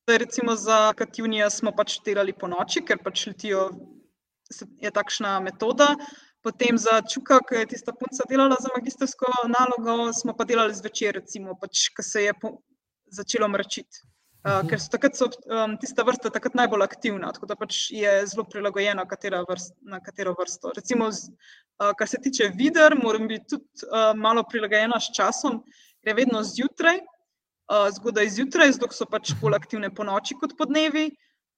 [0.08, 3.66] Recimo za Katjunija smo pač delali po noči, ker pač letijo
[4.82, 5.96] je takšna metoda.
[6.44, 11.18] Potem za Čuka, ki je tista punca delala za magistrsko nalogo, smo pa delali zvečer,
[11.20, 12.34] recimo, pač, ko se je
[13.12, 14.06] začelo mračiti.
[14.48, 18.12] Uh, ker so takrat so, um, tista vrsta takrat najbolj aktivna, tako da pač je
[18.32, 19.04] zelo prilagojena
[19.50, 20.72] vrst, na katero vrsto.
[20.78, 21.34] Recimo, z,
[21.82, 25.64] uh, kar se tiče vider, moram biti tudi uh, malo prilagojena s časom,
[26.06, 30.70] je vedno zjutraj, uh, zgodaj zjutraj, zato so pač bolj aktivne po noči kot po
[30.70, 31.10] dnevi.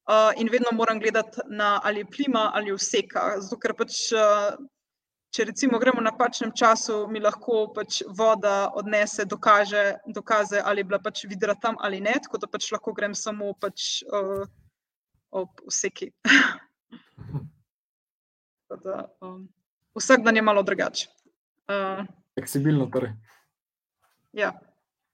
[0.10, 3.20] Uh, in vedno moram gledati na ali plima ali vseka.
[3.38, 4.56] Zato, ker pač, uh,
[5.30, 9.84] če recimo gremo na pačnem času, mi lahko pač voda odnese dokaže,
[10.16, 13.52] dokaze, ali je bila pač vidra tam ali ne, tako da pač lahko grem samo
[13.62, 14.50] pač, uh,
[15.30, 16.10] ob vseki.
[18.88, 19.46] da, um,
[19.94, 21.06] vsak dan je malo drugače.
[21.70, 22.02] Uh,
[22.34, 23.14] Fleksibilno, torej.
[24.34, 24.56] Ja.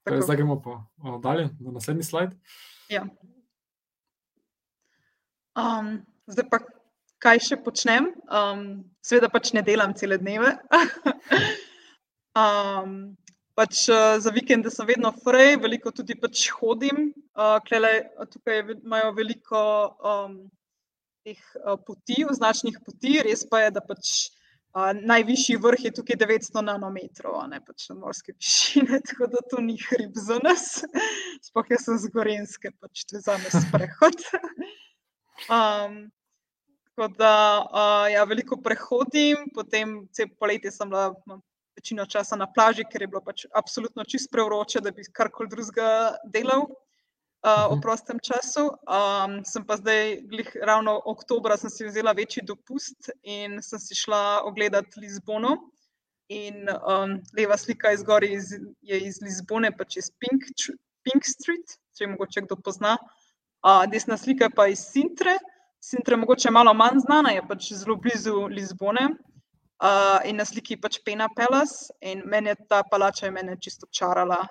[0.08, 0.80] Torej, zdaj gremo pa
[1.20, 2.32] dalje, na naslednji slajd.
[2.88, 3.04] Ja.
[5.56, 6.60] Um, zdaj pa,
[7.24, 8.10] kaj še počnem?
[8.28, 10.52] Um, Sveda pač ne delam cele dneve.
[12.42, 13.16] um,
[13.56, 17.08] pač, uh, za vikende sem vedno frej, veliko tudi pač hodim.
[17.32, 17.94] Uh, klele,
[18.28, 19.62] tukaj imajo veliko
[19.96, 20.38] um,
[21.24, 24.12] teh uh, poti, označnih poti, res pa je, da pač
[24.76, 29.64] uh, najvišji vrh je tukaj 900 nanometrov, ne pač na morske višine, tako da to
[29.64, 30.82] ni hrib za nas.
[31.48, 34.20] Sploh jaz sem z Gorenske, pač to je za nas prehod.
[35.44, 36.10] Um,
[36.84, 41.10] tako da uh, ja, veliko prehodim, potem vse poletje sem bila
[41.76, 46.16] večino časa na plaži, ker je bilo pač absolutno čist prevroče, da bi karkoli drugega
[46.32, 48.70] delal uh, v prostem času.
[48.88, 53.98] Um, sem pa zdaj, glih, ravno oktober, sem si vzela večji dopust in sem si
[53.98, 55.58] šla ogledati Lizbono.
[56.32, 60.48] In um, leva slika iz gori iz, je iz Lizbone, pač iz Pink,
[61.06, 62.96] Pink Street, če mogoče kdo pozna.
[62.96, 63.25] Uh,
[63.90, 65.38] desna slika pa iz Sintre.
[65.80, 69.08] Sintra je mogoče malo manj znana, je pač zelo blizu Lizbone.
[69.76, 73.86] Uh, in na sliki je pač Pena Palace, in meni je ta palača je čisto
[73.92, 74.46] čarala.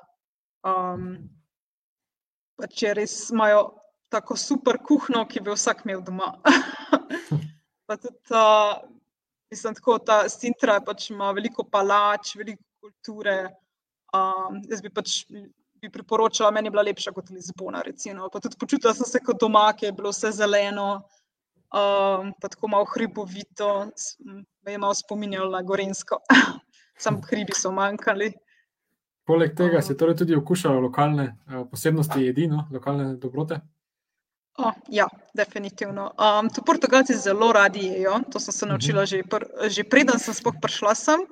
[0.64, 1.30] Um,
[2.58, 3.74] pač res imajo
[4.10, 6.30] tako super kuhno, ki bi vsak imel doma.
[7.88, 8.82] pa tudi ta,
[9.50, 13.56] mislim, tako ta Sintra pač ima veliko palač, veliko kulture.
[14.14, 15.24] Um, jaz bi pač
[15.86, 17.82] bi priporočala, meni je bila lepša kot Lizbona.
[17.86, 18.30] Recimo.
[18.34, 21.06] Pa tudi počutila sem se kot doma, ki je bilo vse zeleno.
[21.76, 23.90] Um, pa tako malo hribovito,
[24.66, 26.22] me je malo spominjalo na Gorensko,
[27.04, 28.32] samo hribi so manjkali.
[29.26, 32.68] Poleg tega si torej tudi okušala lokalne uh, posebnosti jedi, no?
[32.72, 33.60] lokalne dobrote?
[34.58, 36.12] Oh, ja, definitivno.
[36.16, 38.22] Um, to Portugalci zelo radi jedo.
[38.32, 39.10] To sem se naučila uh -huh.
[39.10, 41.20] že, pr že preden sem sploh prišla sem.
[41.20, 41.28] Uh,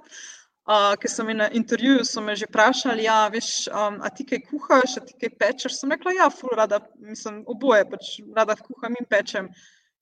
[0.66, 4.40] ker so mi na intervjuju so me že vprašali, ja, veš, um, a ti kaj
[4.48, 5.80] kuhaš, a ti kaj pečeš.
[5.80, 9.50] Sem rekla, ja, ful, rada, mislim, oboje, pač rada kuham in pečem.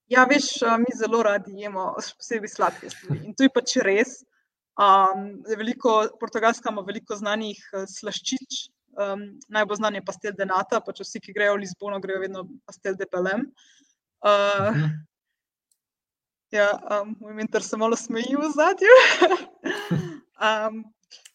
[0.06, 3.24] Ja, veš, uh, mi zelo radi jemo, posebej sladke stvari.
[3.26, 4.20] In to je pač res.
[4.78, 8.62] Um, veliko, Portugalska ima veliko znanih uh, slaščič,
[9.02, 12.46] um, najbolj znan je pastel de nata, pač vsi, ki grejo v Lizbono, grejo vedno
[12.64, 13.48] pastel de pelem.
[14.22, 14.86] Uh,
[16.54, 16.70] ja,
[17.02, 18.96] um, v Minter se malo smeji v zadju.
[20.42, 20.82] um,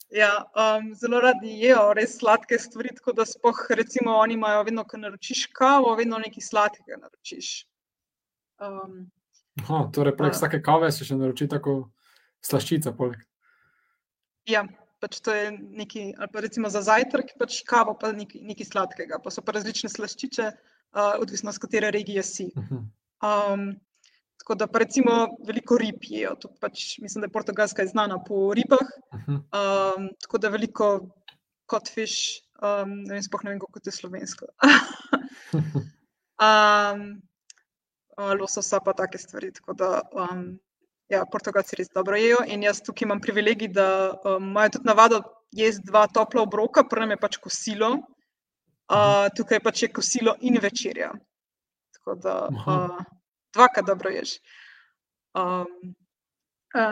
[0.09, 4.85] ja, um, zelo radi jedo res sladke stvari, tako da spoh, recimo, oni imajo vedno,
[4.87, 7.51] ko naročiš kavo, vedno nekaj sladkega naročiš.
[8.59, 9.05] Um,
[9.63, 11.79] Aha, torej, prek uh, vsake kave se še naroči tako
[12.45, 12.93] slaščica.
[12.97, 13.23] Poleg.
[14.47, 14.63] Ja,
[15.01, 19.19] pač to je neki, ali pa recimo za zajtrk, pač kavo, pa nekaj, nekaj sladkega,
[19.23, 22.47] pa so pa različne slaščiče, uh, odvisno z katere regije si.
[23.17, 23.71] Um,
[24.37, 25.13] tako da, pa recimo,
[25.47, 26.35] veliko rib jejo.
[26.61, 28.85] Pač, mislim, da je Portugalska je znana po ribah.
[29.27, 30.91] Um, tako da veliko
[31.67, 32.13] kotfiš,
[32.61, 34.47] um, ne vem, spoh ne vem, kako je slovensko.
[36.47, 37.03] um,
[38.39, 39.51] lososa pa take stvari.
[39.53, 40.47] Tako da, um,
[41.07, 43.87] Ja, Portugalci res dobro jedo in jaz tukaj imam privilegij, da
[44.27, 45.21] um, imajo tudi navado
[45.55, 47.91] jesti dva topla obroka, prvo je pač kosilo,
[48.91, 51.13] uh, tukaj pač je kosilo in večerja.
[51.95, 52.97] Tako da uh,
[53.57, 54.37] dvakrat dobro ješ.
[55.37, 55.93] Um,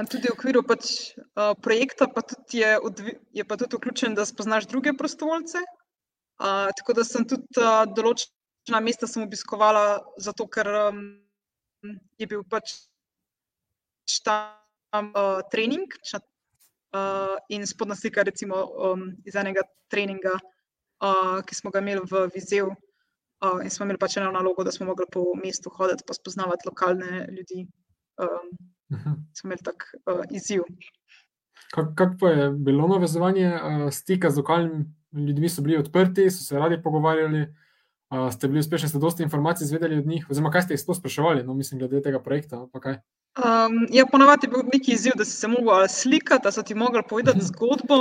[0.10, 4.25] tudi v okviru pač, uh, projekta pa tudi je, odvi, je pa tudi vključen, da
[4.25, 5.62] spoznaš druge prostovoljce.
[6.41, 11.04] Uh, tako da sem tudi uh, določena mesta obiskovala, zato ker um,
[12.19, 12.73] je bil pač
[14.23, 20.34] tam uh, trening uh, in spodnja slika recimo, um, iz enega treninga,
[21.01, 22.73] uh, ki smo ga imeli v Vizeju.
[23.43, 26.67] Uh, in smo imeli pač eno nalogo, da smo mogli po mestu hoditi, pa spoznavati
[26.69, 27.67] lokalne ljudi.
[28.17, 28.48] Um,
[28.89, 29.15] uh -huh.
[29.34, 30.62] Smo imeli tak uh, izziv.
[31.71, 34.86] Kako kak pa je bilo navezovanje uh, stika z lokalnimi
[35.28, 37.41] ljudmi, so bili odprti, so se radi pogovarjali,
[38.10, 40.98] uh, ste bili uspešni, ste dosti informacij izvedeli od njih, oziroma kaj ste jih sploh
[40.98, 42.58] spraševali, no, mislim, glede tega projekta.
[42.63, 46.76] Um, ja, ponovadi je bil neki izziv, da si se lahko slikal, da so ti
[46.76, 47.45] mogli povedati mhm.
[47.45, 47.95] zgodbo.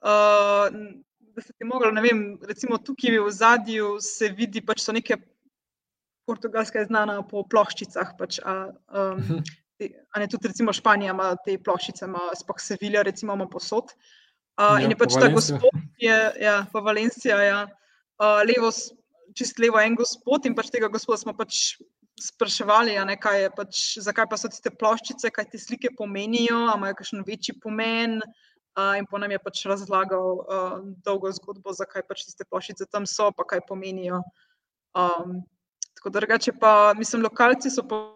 [0.00, 1.00] Uh,
[1.40, 5.16] da se ti mogli, ne vem, recimo tukaj v zadju se vidi, pač so neke
[6.28, 8.14] portugalske znane po ploščicah.
[8.18, 9.40] Pač, a, um,
[9.80, 13.94] a ne tudi, recimo Španija ima te ploščice, ima spoh Sevilja, recimo ima posod.
[14.60, 17.62] Uh, ja, in je pač ta gospod, ki je ja, pa Valencija, ja,
[18.20, 18.68] uh, levo,
[19.36, 21.78] čist levo en gospod in pač tega gospoda smo pač
[22.20, 23.16] spraševali, ne,
[23.56, 28.20] pač, zakaj pa so te ploščice, kaj te slike pomenijo, imajo kakšen večji pomen.
[28.20, 28.49] Uh,
[28.98, 33.30] in po nam je pač razlagal uh, dolgo zgodbo, zakaj pač te ploščice tam so,
[33.36, 34.22] pa kaj pomenijo.
[34.94, 35.40] Um,
[35.98, 38.06] tako da, drugače pa, mislim, lokalci so pa.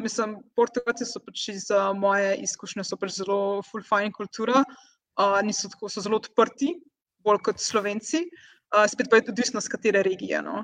[0.00, 5.90] Mislim, Portugalci so pač iz uh, moje izkušnje pač zelo fulfajn kultura, uh, niso tako
[5.92, 6.70] so zelo odprti,
[7.20, 8.22] bolj kot slovenci,
[8.72, 10.40] uh, spet pa je tudi odvisno, z katere regije.
[10.40, 10.62] No.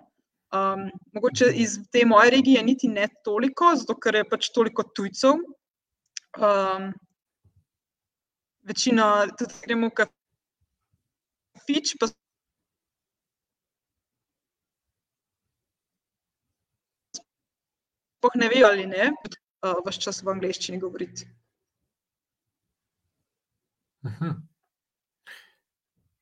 [0.52, 5.44] Um, mogoče iz te moje regije niti ne toliko, zato ker je pač toliko tujcev.
[6.40, 6.88] Um,
[8.62, 9.94] večina tudi gremo v
[11.62, 12.06] kafič, pa
[18.22, 19.10] sploh ne vejo ali ne,
[19.66, 21.26] uh, vse čas v angleščini govoriti.
[24.06, 24.30] Mhm.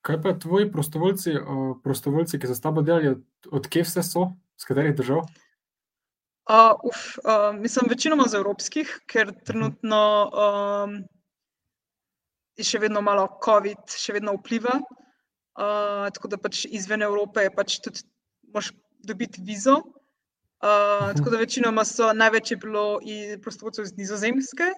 [0.01, 4.03] Kaj pa tvoji prostovoljci, uh, prostovoljci ki so s tabo delali, od, od kje vse
[4.03, 5.29] so, z katerih držav?
[6.51, 10.01] Uh, uf, uh, mislim, večinoma z evropskih, ker trenutno
[10.33, 10.97] um,
[12.67, 14.79] še vedno malo COVID, še vedno vpliva.
[15.61, 18.05] Uh, tako da pač izven Evrope je pač tudi
[18.55, 18.71] moš
[19.07, 19.81] dobiti vizo.
[20.61, 22.85] Uh, tako da večinoma so največ je bilo
[23.43, 24.73] prostovoljcev iz Nizozemske.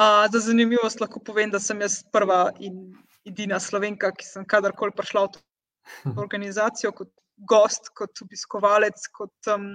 [0.00, 2.92] Uh, za zanimivost lahko povem, da sem jaz prva in
[3.28, 5.42] edina slovenka, ki sem kadarkoli prišla v to
[6.24, 7.10] organizacijo kot
[7.48, 9.68] gost, kot obiskovalec, kot um,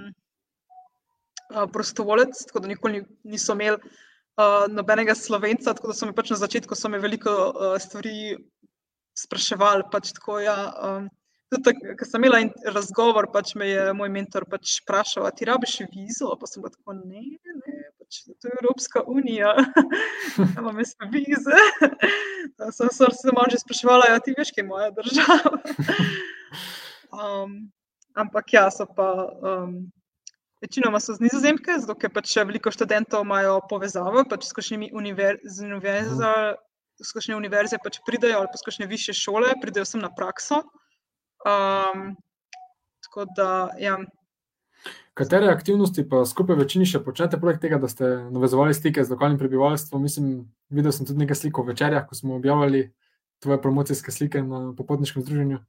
[1.54, 2.36] uh, prostovolec.
[2.50, 3.80] Tako da nikoli niso imeli
[4.38, 8.38] uh, nobenega slovenca, tako da so mi pač na začetku veliko uh, stvari
[9.17, 9.89] spraševali.
[9.91, 11.10] Pač tako, ja, um,
[11.47, 12.41] Tudi, ko sem imela
[12.76, 16.34] razgovor, pač me je moj mentor pač vprašal, ali ti rabiš vizo?
[16.36, 19.54] Pa sem tako, ne, ne, pač, to je Evropska unija,
[20.60, 21.62] imam jaz vize.
[22.76, 25.54] sem se malo že spraševala, ja, ti veš, kaj je moja država.
[27.23, 27.56] um,
[28.12, 29.08] ampak ja, so pa.
[29.39, 29.88] Um,
[30.62, 35.67] Večinoma so z nizozemke, zato ker pač veliko študentov imajo povezave pač s kakšnimi univerzi,
[36.98, 40.63] s kakšne univerze pač pridejo ali pa s kakšne više šole, pridejo sem na prakso.
[41.46, 42.15] Um,
[43.06, 44.00] tako da, ja.
[45.13, 49.38] Katere aktivnosti pa skupaj večini še počnete, poleg tega, da ste navezovali stike z lokalnim
[49.38, 50.02] prebivalstvom?
[50.02, 52.88] Mislim, videl sem tudi nekaj slik v večerjah, ko smo objavili
[53.46, 55.62] tvoje promocijske slike na popotniškem združenju.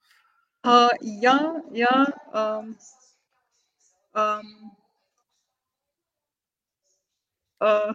[0.65, 1.39] Uh, ja,
[1.77, 1.95] ja.
[2.33, 2.75] Um,
[4.17, 4.78] um,
[7.61, 7.93] uh,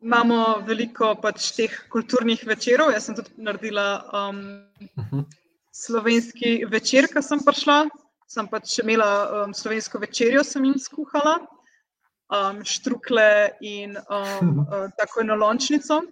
[0.00, 2.92] imamo veliko pač teh kulturnih večerov.
[2.94, 3.90] Jaz sem tudi naredila.
[4.12, 4.40] Um,
[4.96, 5.26] uh -huh
[5.78, 7.86] slovenski večer, ko sem prišla.
[8.28, 11.38] Sem pač imela um, slovensko večerjo, sem jim skuhala,
[12.28, 16.02] um, štrukle in um, uh, tako eno lončnico.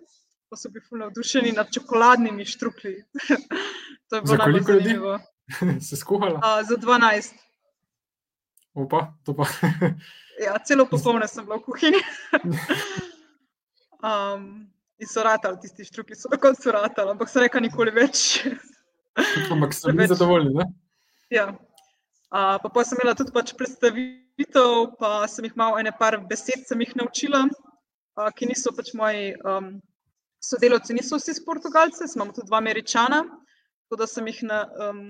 [0.47, 2.95] Pa so bili fulno navdušeni nad čokoladnimi štrukli.
[4.09, 5.19] to je bilo zelo zanimivo.
[5.89, 6.41] Se skuhala?
[6.41, 7.35] Uh, za 12.
[8.75, 9.45] Opa, to pa.
[10.45, 12.03] Ja, celo popolne sem bila v kuhinji.
[14.09, 14.67] um,
[14.99, 18.45] in so ratali tisti štrukli, so tako so ratali, ampak se reka nikoli več.
[19.53, 20.59] Ampak sem bil zadovoljen.
[21.33, 21.49] Ja.
[22.29, 26.67] Uh, pa, pa sem imela tudi pač predstavitev, pa sem jih malo, ene par besed
[26.69, 29.71] sem jih naučila, uh, ki niso pač moji um,
[30.45, 33.23] sodelavci, niso vsi iz Portugalce, imamo tudi dva američana.
[33.87, 35.01] Tako da sem jih, na, um,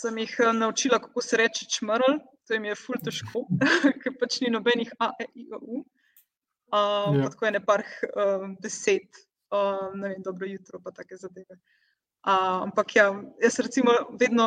[0.00, 3.44] sem jih naučila, kako se reče čmrl, to jim je ful težko,
[4.02, 5.82] ker pač ni nobenih A, E, I, O, U.
[6.70, 7.28] Uh, ja.
[7.30, 11.58] Tako je ne par um, besed, um, ne vem, dobro jutro, pa take zadeve.
[12.20, 13.06] Uh, ampak ja,
[13.42, 14.46] jaz recimo vedno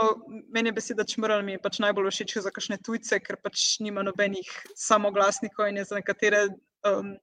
[0.54, 4.52] meni beseda čmrl mi je pač najbolj všeč za kakšne tujce, ker pač nima nobenih
[4.78, 6.44] samoglasnikov in je za nekatere
[6.86, 7.16] um,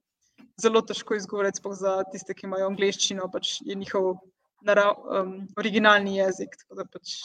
[0.61, 4.17] zelo težko izgovoriti, sploh za tiste, ki imajo angliščino, pač je njihov
[4.67, 6.59] narav, um, originalni jezik.
[6.69, 7.21] Pač...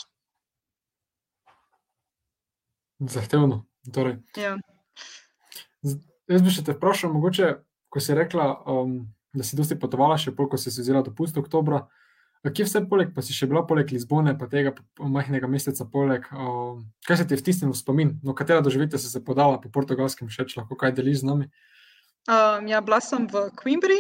[3.00, 3.66] Zahtevno.
[3.94, 4.18] Torej.
[4.40, 4.56] Ja.
[6.26, 7.52] Jaz bi še te vprašal, mogoče,
[7.94, 8.98] ko si rekla, um,
[9.36, 11.86] da si dosti potovala, še pol, ko si se vzela dopust v oktobra.
[12.46, 16.78] Kje vse poleg, pa si še bila poleg Lizbone, pa tega majhnega meseca poleg, uh,
[17.08, 20.30] kaj se ti je vtisnilo v spomin, no, katera doživetje si se podala po portugalskem,
[20.30, 21.50] še če lahko kaj deliš z nami?
[22.30, 23.98] Um, ja, bila sem v Quimbri.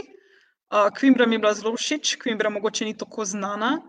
[0.70, 3.80] Uh, Quimbra mi je bila zelo všeč, Quimbra mogoče ni tako znana.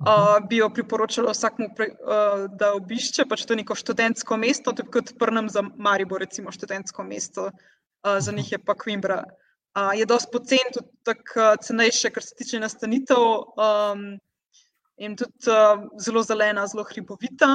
[0.00, 4.72] Uh, bi jo priporočala vsakmu, pre, uh, da obišče, pač to je neko študentsko mesto,
[4.72, 9.18] to je kot prnem za Maribor, recimo študentsko mesto, uh, za njih je pa Quimbra.
[9.76, 13.26] Uh, je dosti pocen, tudi tako uh, cenejše, kar se tiče nastanitev,
[13.60, 14.06] um,
[14.96, 17.52] in tudi uh, zelo zelena, zelo hribovita.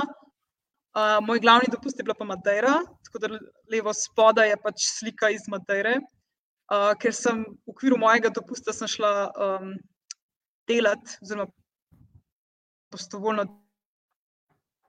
[0.96, 2.78] Uh, moj glavni dopust je bila pa Madeira,
[3.10, 3.34] tako da
[3.74, 5.98] levo spodaj je pač slika iz Madeire.
[6.70, 9.74] Uh, ker sem v okviru mojega dopusta šla um,
[10.70, 11.50] delati, zelo
[12.96, 13.46] prostovoljno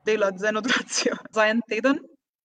[0.07, 1.99] delati za eno duracijo, za en teden.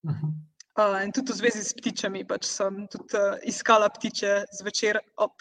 [0.04, 0.26] Uh mhm.
[0.26, 0.42] -huh.
[0.80, 5.32] Uh, in tudi v zvezi s ptičami, pač sem tudi uh, iskala ptiče zvečer ob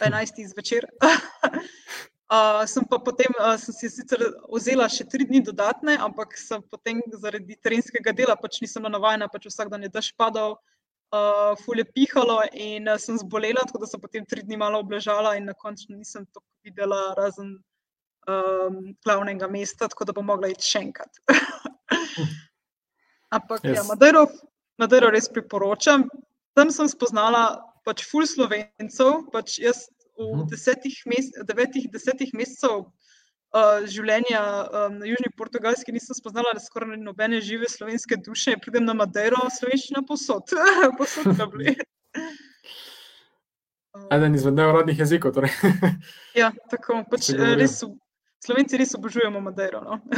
[0.00, 0.46] 11.
[0.52, 0.86] zvečer.
[2.30, 6.62] uh, sem pa potem uh, sem si sicer vzela še tri dni dodatne, ampak sem
[6.70, 11.84] potem zaradi terenskega dela pač nisem navajena, pač vsak dan je dež padal, uh, fulje
[11.90, 15.54] pihalo in uh, sem zbolela, tako da sem potem tri dni malo obležala in na
[15.54, 17.58] koncu nisem to videla razen
[18.26, 21.22] um, glavnega mesta, tako da bom mogla iti še enkrat.
[23.36, 23.80] Ampak yes.
[23.80, 24.34] ja, Madeirov
[24.78, 26.06] Madeiro res priporočam.
[26.56, 30.46] Tam sem spoznala pač ful slovencev, pač jaz v mhm.
[30.52, 37.40] desetih, mes devetih, desetih mesecev uh, življenja um, na Južni Portugalski nisem spoznala skoraj nobene
[37.44, 38.56] žive slovenske duše.
[38.60, 40.56] Pridem na Madeiro, slovenščina posod,
[41.00, 41.76] posod kabli.
[44.12, 45.36] Eden izmed neuradnih jezikov.
[45.36, 45.52] Torej.
[46.40, 47.02] ja, tako.
[47.12, 47.82] Pač, res,
[48.46, 49.80] Slovenci res obožujemo Madeiro.
[49.82, 49.98] No?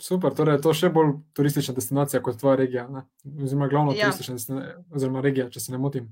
[0.00, 3.04] Super, torej je to še bolj turistična destinacija kot tvoja regija, ne?
[3.44, 4.08] oziroma glavna ja.
[4.08, 6.08] turistična oziroma regija, če se ne motim.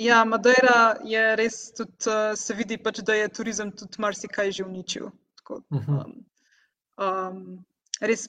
[0.00, 4.64] Ja, Madeira je res, tudi, uh, se vidi, pač, da je turizem tudi marsikaj že
[4.64, 5.10] uničil.
[5.42, 5.98] Tako, mhm.
[6.00, 6.14] um,
[7.06, 7.42] um,
[8.00, 8.26] res,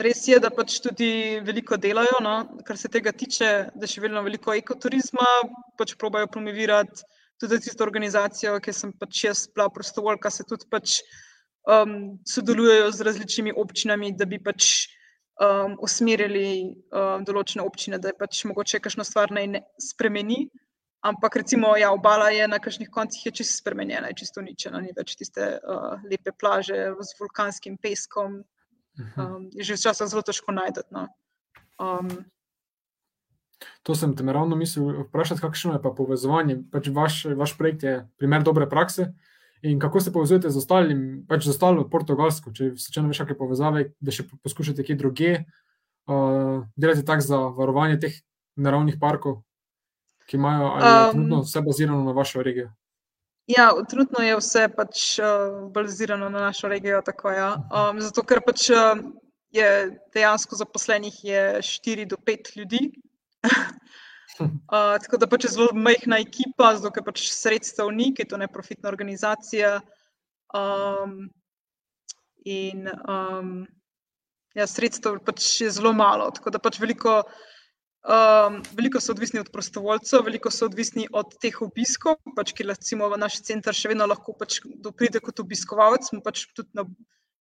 [0.00, 1.12] res je, da pač tudi
[1.44, 2.36] veliko delajo, no?
[2.66, 5.28] kar se tega tiče, da še vedno veliko ekoturizma,
[5.78, 7.04] pač probajo promovirati
[7.42, 11.00] tudi tisto organizacijo, ki sem pač jaz bila prostovoljka, se tudi pač
[11.66, 14.88] um, sodelujejo z različnimi občinami, da bi pač
[15.42, 16.48] um, usmerili
[16.90, 20.46] um, določene občine, da je pač mogoče kakšno stvar naj ne spremeni.
[21.02, 25.16] Ampak recimo, ja, obala je na kakšnih koncih čisto spremenjena, je čisto uničena, ni več
[25.18, 28.44] tiste uh, lepe plaže z vulkanskim peskom.
[29.00, 29.18] Mhm.
[29.18, 30.84] Um, je že včasih zelo težko najti.
[30.94, 31.08] No.
[31.80, 32.12] Um,
[33.82, 36.58] to sem te ravno mislil vprašati, kakšno je pa povezovanje.
[36.72, 39.12] Pač vaš, vaš projekt je primer dobre prakse.
[39.62, 43.38] In kako se povezujete z ostalim, pač z ostalo Portugalsko, če se ne veš, kakšne
[43.38, 45.32] povezave, da še poskušate kje druge,
[46.10, 48.16] uh, delate tako za varovanje teh
[48.58, 49.44] naravnih parkov,
[50.26, 52.72] ki imajo, ali je um, trenutno vse bazirano na vašo regijo?
[53.46, 57.02] Ja, trenutno je vse pač uh, bazirano na našo regijo.
[57.06, 57.54] Tako, ja.
[57.70, 58.98] um, zato, ker pač uh,
[59.54, 59.68] je
[60.14, 62.82] dejansko zaposlenih je 4 do 5 ljudi.
[64.42, 68.30] Uh, tako da pač je zelo majhna ekipa, zato ker pač sredstev ni, ki je
[68.32, 69.76] to neprofitna organizacija.
[70.56, 71.28] Um,
[72.48, 73.52] in um,
[74.58, 77.20] ja, sredstev pač je zelo malo, tako da pač veliko,
[78.08, 83.10] um, veliko so odvisni od prostovoljcev, veliko so odvisni od teh obiskov, pač, ki recimo
[83.12, 84.60] v naš center še vedno lahko pač
[84.96, 86.88] pride kot obiskovalec, smo pač tudi na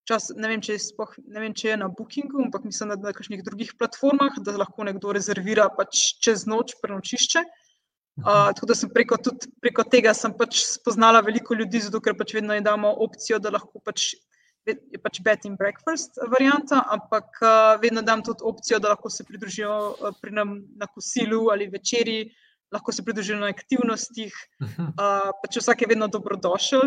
[0.07, 3.15] čas, ne, vem, če spoh, ne vem, če je na Bookingu, ampak mislim, da na
[3.15, 7.45] kakšnih drugih platformah, da lahko nekdo rezervira pač čez noč prenočišče.
[8.21, 12.35] Uh, tako da sem preko, tudi, preko tega pač spoznala veliko ljudi, zato ker pač
[12.35, 14.11] vedno imamo opcijo, da lahko pač
[14.67, 19.23] je pač bed and breakfast varianta, ampak uh, vedno dam tudi opcijo, da lahko se
[19.23, 22.29] pridružijo uh, pri nam na kosilu ali večerji,
[22.71, 24.33] lahko se pridružijo na aktivnostih.
[24.61, 26.85] Uh, pač vsak je vedno dobrodošel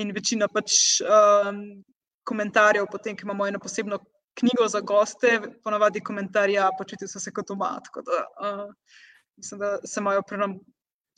[0.00, 1.82] in večina pač um,
[2.30, 3.98] komentarjev, potem, ki imamo eno posebno
[4.38, 7.72] knjigo za goste, ponavadi komentarja, počutijo se kot doma.
[7.94, 8.74] Da, uh,
[9.36, 10.58] mislim, da se imajo pri nam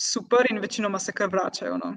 [0.00, 1.76] super in večinoma se kar vračajo.
[1.78, 1.94] No.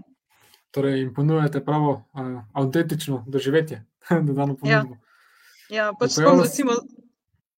[0.72, 3.86] Torej, jim ponujate pravo, uh, avtentično doživetje,
[4.28, 4.97] da dano ponudimo.
[5.70, 6.76] Ja, ja pač sploh recimo,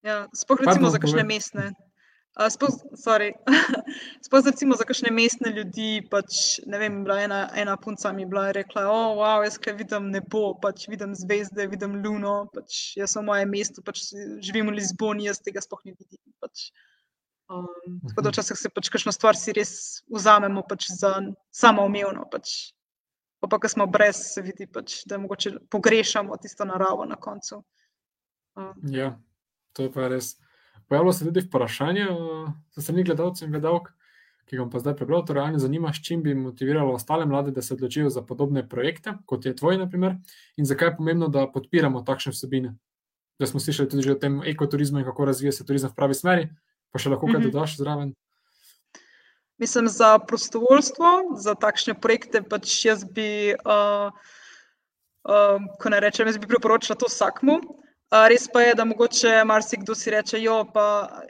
[0.02, 1.72] ja, spoh recimo za kakšne mestne.
[2.50, 2.70] Sploh
[4.46, 8.88] recimo za kakšne mestne ljudi, pač, ne vem, bila ena, ena punca mi bila rekla,
[8.90, 13.24] o, oh, wow, jaz kaj vidim nebo, pač vidim zvezde, vidim luno, pač jaz sem
[13.24, 14.04] v mojem mestu, pač
[14.44, 16.22] živim v Lizboni, jaz tega sploh ne vidim.
[16.44, 16.70] Pač.
[17.48, 21.14] Um, tako da včasih se pač kakšno stvar si res vzamemo pač za
[21.56, 22.28] samoumevno.
[22.32, 22.74] Pač.
[23.40, 27.62] Pa pa, ko smo brez, se vidi, pač, da mogoče pogrešamo tisto naravo na koncu.
[28.58, 28.74] Um.
[28.90, 29.14] Ja,
[29.78, 30.34] to je pa res.
[30.88, 32.08] Pojavilo se tudi vprašanje
[32.76, 33.90] za strani gledalcev in gledalk,
[34.48, 35.26] ki ga pa zdaj prebral.
[35.26, 39.18] Torej, ali zanima, s čim bi motiviralo ostale mlade, da se odločijo za podobne projekte,
[39.26, 40.16] kot je tvoj, naprimer,
[40.58, 42.76] in zakaj je pomembno, da podpiramo takšne vsebine.
[43.40, 46.48] Da smo slišali tudi o tem ekoturizmu in kako razvija se turizem v pravi smeri,
[46.92, 47.52] pa še lahko kaj mhm.
[47.52, 48.16] dodaš zraven.
[49.58, 54.14] Mislim, za prostovoljstvo, za takšne projekte, pač jaz bi, uh,
[55.26, 57.58] uh, ko ne rečem, jaz bi priporočila to vsakmu.
[58.08, 60.84] Res pa je, da mogoče marsikdo si reče, jo, pa,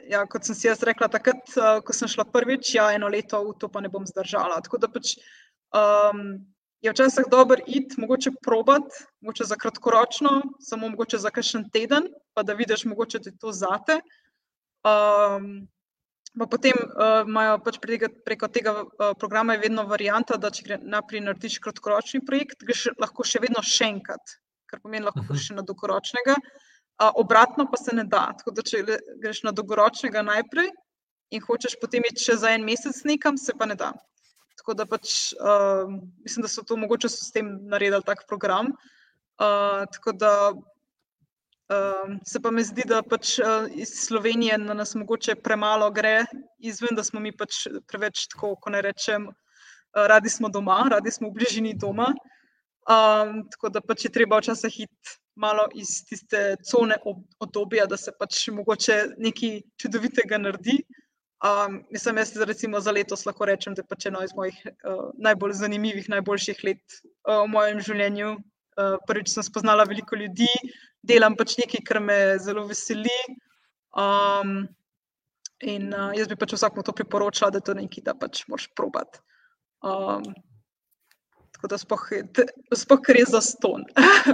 [0.06, 1.40] ja, kot sem si jaz rekla takrat,
[1.82, 4.60] ko sem šla prvič, ja, eno leto v to pa ne bom zdržala.
[4.62, 5.16] Tako da pač
[5.74, 6.38] um,
[6.86, 8.86] je včasih dobro iti, mogoče probat,
[9.26, 12.06] mogoče za kratkoročno, samo mogoče za kakšen teden,
[12.38, 13.98] pa da vidiš, mogoče ti to zate.
[14.86, 15.66] Um,
[16.38, 20.68] pa potem uh, imajo pač preko, preko tega uh, programa je vedno varianta, da če
[20.70, 24.38] gre naprej narediš kratkoročni projekt, greš lahko še vedno še enkrat,
[24.70, 26.38] kar pomeni lahko še na dolgoročnega
[26.98, 28.32] obratno pa se ne da.
[28.38, 28.82] Tako da, če
[29.22, 30.70] greš na dolgoročnega najprej
[31.30, 33.92] in hočeš potem iti še za en mesec nekam, se pa ne da.
[34.58, 35.86] Tako da pač uh,
[36.24, 38.72] mislim, da so to mogoče s tem naredili tak program.
[39.38, 44.96] Uh, tako da uh, se pa mi zdi, da pač uh, iz Slovenije na nas
[44.98, 46.24] mogoče premalo gre
[46.58, 51.14] izven, da smo mi pač preveč tako, ko ne rečem, uh, radi smo doma, radi
[51.14, 52.10] smo v bližini doma.
[52.88, 56.96] Um, tako da pač je treba včasih iti malo iz tiste cone
[57.40, 60.80] obdobja, da se pač mogoče nekaj čudovitega naredi.
[61.38, 65.10] Um, mislim, jaz recimo za letos lahko rečem, da je pač eno iz mojih uh,
[65.22, 68.32] najbolj zanimivih, najboljših let uh, v mojem življenju.
[68.78, 70.50] Uh, prvič sem spoznala veliko ljudi,
[71.06, 73.14] delam pač nekaj, kar me zelo veseli.
[73.94, 74.66] Um,
[75.62, 78.66] in uh, jaz bi pač vsakmu to priporočila, da je to nekaj, da pač moraš
[78.74, 79.22] probati.
[79.86, 80.26] Um,
[81.58, 81.78] tako da
[82.76, 83.82] spoh gre za ston,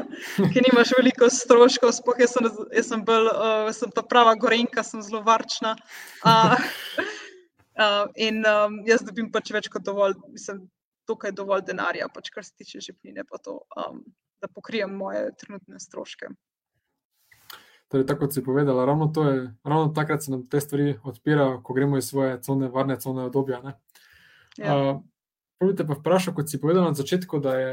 [0.52, 4.84] ki nimaš veliko stroškov, spoh jaz sem, jaz sem, bolj, uh, sem ta prava gorenka,
[4.84, 5.72] sem zelo varčna.
[6.20, 6.52] Uh,
[7.80, 10.66] uh, in um, jaz dobim pač več kot dovolj, mislim,
[11.08, 14.04] tukaj dovolj denarja, pač kar se tiče žepnine, pa to, um,
[14.44, 16.28] da pokrijem moje trenutne stroške.
[17.88, 21.76] Torej, tako kot si povedala, ravno, je, ravno takrat se nam te stvari odpirajo, ko
[21.76, 23.62] gremo iz svoje cone, varne cone obdobja.
[24.60, 24.76] Ja.
[24.76, 25.02] Uh,
[25.64, 27.70] Prvi te pa vprašal, kot si povedala na začetku, da je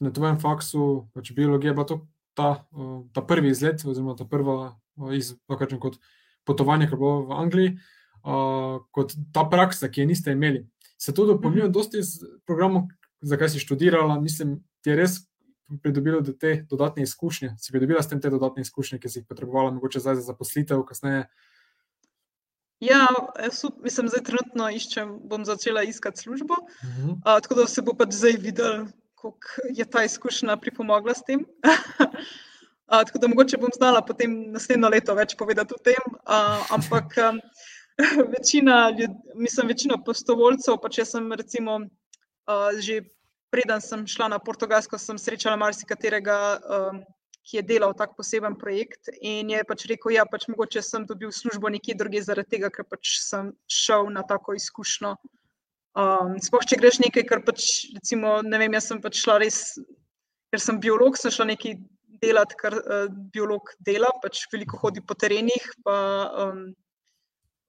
[0.00, 1.96] na tvojem faksu pač biologija bila to,
[2.38, 5.82] ta, uh, ta prvi izlet, oziroma ta prva uh, iz, kažem,
[6.46, 7.72] potovanje, ki je bilo v Angliji,
[8.22, 10.62] uh, kot ta praksa, ki je niste imeli.
[11.00, 11.74] Se to dopolnjuje mm -hmm.
[11.74, 12.86] dosti iz programov,
[13.20, 15.18] zakaj si študirala, mislim, ti je res
[15.82, 19.70] pridobila te dodatne izkušnje, si pridobila s tem te dodatne izkušnje, ki si jih potrebovala,
[19.70, 21.26] mogoče zdaj za zaposlitev, kasneje.
[22.80, 23.06] Ja,
[23.84, 26.54] mislim, zdaj trenutno iščem, bom začela iskati službo.
[26.54, 27.10] Uh -huh.
[27.12, 29.38] uh, tako da se bo pač zdaj videl, kako
[29.76, 31.40] je ta izkušnja pripomogla s tem.
[32.90, 36.02] uh, tako da mogoče bom znala potem naslednjo leto več povedati o tem.
[36.08, 37.40] Uh, ampak um,
[38.36, 43.02] večina, ljud, mislim, večina prostovoljcev, pač jaz sem recimo uh, že
[43.50, 47.04] preden sem šla na Portugalsko, sem srečala marsikaterega, um,
[47.50, 51.32] ki je delal tak poseben projekt in je pač rekel, ja, pač mogoče sem dobil
[51.34, 55.16] službo nekje druge zaradi tega, ker pač sem šel na tako izkušnjo.
[55.98, 59.58] Um, Sploh, če greš nekaj, kar pač, recimo, ne vem, jaz sem pač šla res,
[60.54, 61.80] ker sem biolog, sem šla nekaj
[62.22, 65.98] delati, kar uh, biolog dela, pač veliko hodi po terenih, pa
[66.44, 66.62] um,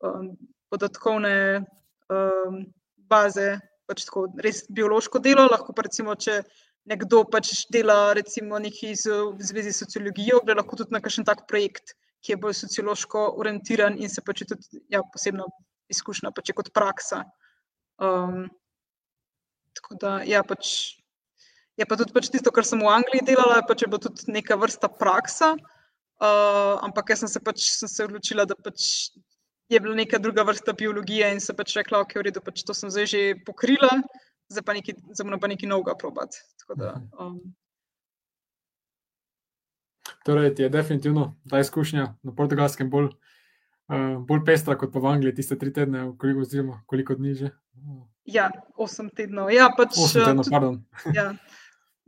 [0.06, 0.30] um,
[0.70, 1.34] podatkovne
[2.14, 2.62] um,
[3.10, 3.56] baze
[3.90, 6.42] pač tako res biološko delo, lahko pa recimo, če
[6.90, 11.28] nekdo pač dela recimo nekaj z, v zvezi s sociologijo, gre lahko tudi na kakšen
[11.28, 15.48] tak projekt, ki je bolj sociološko orientiran in se pač tudi ja, posebno
[15.94, 17.24] izkušnja, pač je kot praksa.
[18.02, 18.48] Um,
[19.78, 20.98] tako da, ja, pač
[21.80, 24.58] je pa tudi pač tisto, kar sem v Angliji delala, pač je pa tudi neka
[24.60, 29.12] vrsta praksa, uh, ampak jaz sem se pač sem se odločila, da pač
[29.72, 32.76] je bila neka druga vrsta biologije in se pač rekla, ok, v redu, pač to
[32.76, 34.02] sem zdaj že pokrila,
[34.52, 36.44] zdaj pa nekaj, zdaj pa nekaj novega probati.
[36.76, 37.10] Da, mhm.
[37.20, 37.56] um.
[40.26, 43.10] Torej, ti je definitivno ta izkušnja na portugalskem bolj,
[43.90, 47.50] uh, bolj pestra kot pa v Angliji, tiste tri tedne, koliko, oziroma, koliko dni že?
[48.30, 49.50] Ja, osem tednov.
[49.54, 50.80] Ja, pač, osem tednov, tudi, pardon.
[51.18, 51.34] Ja.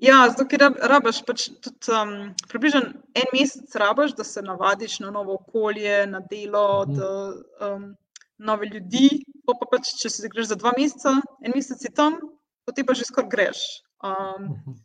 [0.03, 2.81] Ja, zato ker rabiš pač tudi um, približno
[3.15, 6.97] en mesec, rabiš, da se navadiš na novo okolje, na delo, mhm.
[6.97, 7.85] da um,
[8.43, 9.23] nove ljudi.
[9.47, 12.19] Pa pa pač, če si greš za dva meseca, en mesec si tam,
[12.67, 13.63] potem pa že skoraj greš.
[14.03, 14.77] Um, mhm.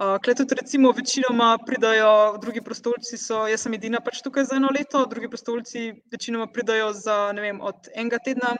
[0.00, 4.58] uh, Klej tudi, recimo, večinoma pridajo drugi prostovoljci, so, jaz sem edina pač tukaj za
[4.60, 8.56] eno leto, drugi prostovoljci večinoma pridajo za, vem, od enega tedna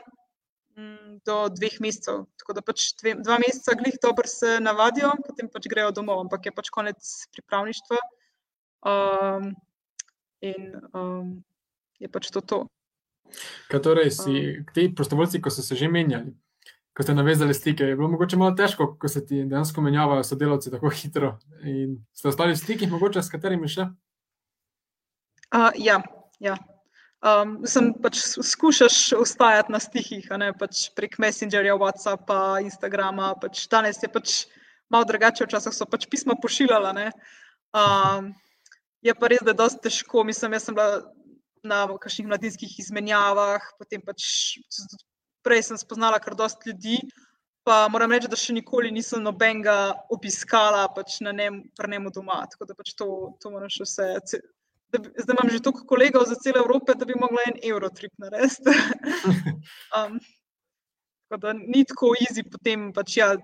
[0.77, 2.23] Mm, do dveh mesecev.
[2.39, 6.47] Tako da pač dve, dva meseca glih dobro se navadijo, potem pač grejo domov, ampak
[6.47, 7.99] je pač konec pripravništva.
[8.91, 9.51] Um,
[10.41, 11.33] in um,
[11.99, 12.41] je pač to.
[12.41, 12.61] to.
[13.71, 16.33] Kaj torej si ti prostovoljci, ko so se že menjali,
[16.97, 20.71] ko ste navezali stike, je bilo mogoče malo težko, ko se ti dejansko menjavajo sodelavci
[20.71, 23.87] tako hitro in ste ostali v stikih, mogoče s katerimi še?
[25.51, 25.99] Uh, ja,
[26.39, 26.55] ja.
[27.21, 33.35] Um, sem pač skušaš ostajati na stihih, ne, pač prek Messengerja, WhatsAppa, Instagrama.
[33.37, 34.45] Pač danes je pač
[34.89, 36.95] malo drugače, včasih so pač pisma pošiljala.
[37.77, 38.31] Um,
[39.05, 40.25] je pa res, da je dosti težko.
[40.25, 41.03] Mislim, jaz sem bila
[41.63, 44.57] na kakšnih mladinskih izmenjavah, potem pač
[45.45, 46.97] prej sem spoznala kar dosti ljudi.
[47.61, 52.39] Pa moram reči, da še nikoli nisem nobenega obiskala pač na njemu doma.
[52.49, 53.07] Tako da pač to,
[53.37, 54.41] to moram še vse
[54.91, 58.69] da, zdaj imam že toliko kolegov za celo Evropo, da bi mogla en Eurotrip narediti.
[59.97, 60.19] um,
[61.29, 62.91] tako da ni tako easy potem.
[62.93, 63.35] Pač, ja,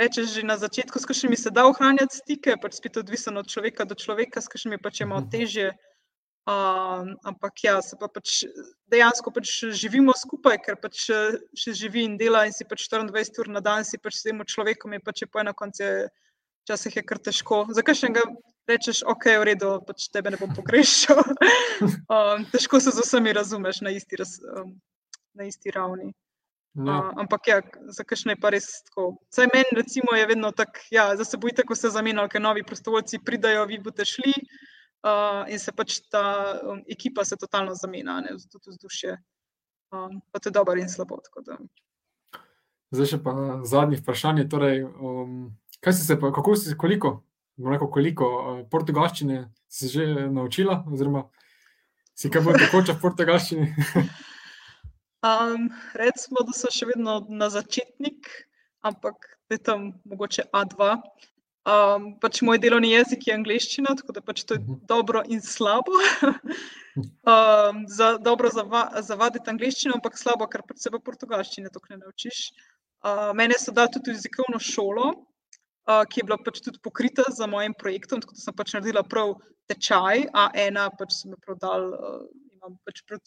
[0.00, 3.84] rečeš že na začetku, s kakšnimi se da ohranjati stike, pač spet odvisno od človeka
[3.84, 5.30] do človeka, s kakšnimi pač je malo mhm.
[5.30, 5.70] težje.
[6.48, 8.44] Um, ampak ja, se pa pač
[8.88, 11.10] dejansko pač živimo skupaj, ker pač
[11.52, 14.40] še živi in dela in si pač 24 ur na dan, si pač s tem
[14.40, 16.08] človekom je pač po ena koncu,
[16.64, 17.66] včasih je kar težko.
[17.76, 18.24] Za kakšnega
[18.72, 21.20] rečeš, ok, v redu, pač tebe ne bom pogrešal.
[22.16, 24.72] um, težko se z vsemi razumeš na isti, raz, um,
[25.36, 26.10] na isti ravni.
[26.72, 26.88] No.
[26.88, 27.60] Uh, ampak ja,
[27.92, 29.20] za kakšne pa res tako.
[29.28, 32.64] Saj meni recimo je vedno tako, ja, da se bojite, ko se zamenjali, ker novi
[32.64, 34.34] prostovoljci pridajo, vi boste šli
[35.06, 36.22] uh, in se pač ta
[36.62, 39.16] um, ekipa se totalno zamenja, ne, tudi vzdušje.
[39.90, 41.18] Um, pa to je dobro in slabo.
[42.90, 43.34] Zdaj še pa
[43.66, 44.46] zadnji vprašanje.
[44.50, 45.50] Torej, um,
[45.82, 47.20] kaj si se pa, kako si se, koliko,
[47.58, 51.26] rekel, koliko uh, portugalščine si že naučila, oziroma
[52.14, 53.68] si kaj bolj tekoča v portugalščini?
[55.30, 58.30] um, recimo, da sem še vedno na začetnik,
[58.86, 60.94] ampak je tam mogoče A2.
[61.68, 64.78] Um, pač moj delovni jezik je angliščina, tako da pač to je uh -huh.
[64.88, 65.92] dobro in slabo.
[67.32, 71.96] um, za, dobro zava, zavaditi angliščino, ampak slabo, ker pač se v portugalščini to ne
[71.96, 72.38] naučiš.
[73.04, 77.28] Uh, mene so dali tudi v jezikovno šolo, uh, ki je bila pač tudi pokrita
[77.28, 79.36] za mojim projektom, tako da sem pač naredila prav
[79.68, 82.24] tečaj, a ena pač sem prav dal, uh,
[82.56, 83.20] imam pač prav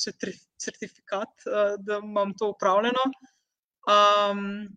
[0.58, 3.06] certifikat, uh, da imam to upravljeno.
[3.86, 4.74] Um,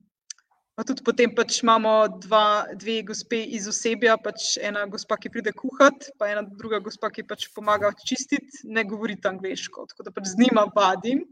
[0.76, 5.54] Pa tudi potem pač imamo dva, dve gospe iz osebja, pač ena gospa, ki pride
[5.56, 10.28] kuhati, pa ena druga gospa, ki pač pomaga čistiti, ne govori angliško, tako da pač
[10.34, 11.24] z njima vadim.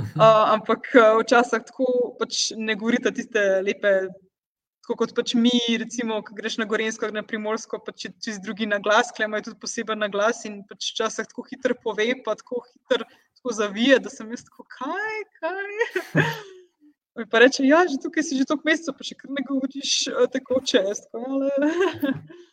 [0.00, 3.94] Uh, ampak včasih tako pač ne govorite tiste lepe,
[4.82, 8.82] tako kot pač mi, recimo, ko greš na Gorensko, na Primorsko, pač čez drugi na
[8.82, 12.64] glas, klema je tudi poseben na glas in pač včasih tako hitro pove, pa tako
[12.66, 13.06] hitro
[13.54, 16.50] zavije, da sem jaz tako, kaj, kaj.
[17.20, 19.94] Mi pa reče, ja, že tukaj si že toliko mesecev, pa še kar ne govoriš
[20.08, 21.20] uh, tako često.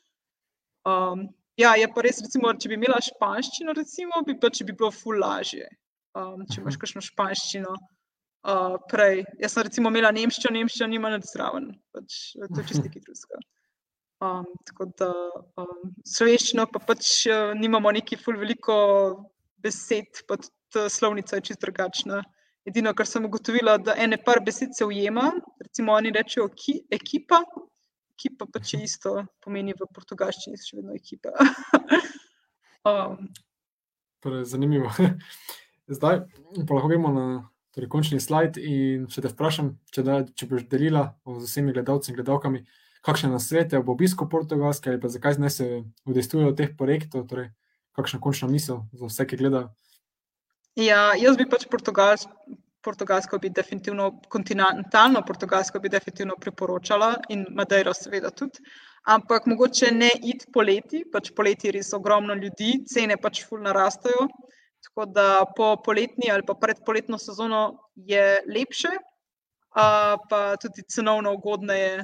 [0.88, 1.26] Um,
[1.59, 5.20] ja, je pa res, recimo, če bi imela španščino, recimo, bi, pa, bi bilo ful
[5.20, 5.65] lažje.
[6.15, 9.26] Um, če imaš kakšno španščino uh, prej.
[9.43, 13.41] Jaz sem recimo imela nemščino, nemščino nima nad zraven, pač, to je čisto nekaj drugega.
[14.24, 15.11] Um, tako da
[15.59, 18.78] um, slovenščino pa pač uh, nimamo neki ful veliko
[19.59, 22.24] besed, pa tudi slovnica je čisto drugačna.
[22.68, 25.30] Edino, kar sem ugotovila, da ene par besed se ujema,
[25.63, 27.39] recimo oni rečejo ki, ekipa,
[28.18, 29.13] ekipa pa če isto
[29.43, 31.32] pomeni v portugalščini, še vedno ekipa.
[32.91, 33.30] um.
[34.24, 34.91] torej, zanimivo.
[35.95, 37.28] Zdaj pa lahko gremo na
[37.72, 42.11] torej, končni slajd in če te vprašam, če, da, če boš delila z vsemi gledalci
[42.11, 42.65] in gledalkami,
[43.07, 45.70] kakšne nasvete ob obisku Portugalske ali pa zakaj ne se
[46.09, 47.53] udejstvujejo teh projektov, torej
[47.95, 49.72] kakšna končna misel za vse, ki gledajo.
[50.78, 52.36] Ja, jaz bi pač Portugalsko,
[52.86, 58.61] Portugalsko bi definitivno, kontinentalno Portugalsko bi definitivno priporočala in Madeiro seveda tudi.
[59.09, 64.28] Ampak mogoče ne id poleti, pač poleti res ogromno ljudi, cene pač ful narastajo.
[64.86, 67.61] Tako da po poletni ali pa predpoletno sezono
[67.95, 68.93] je lepše,
[69.73, 72.03] pa tudi cenovno ugodneje.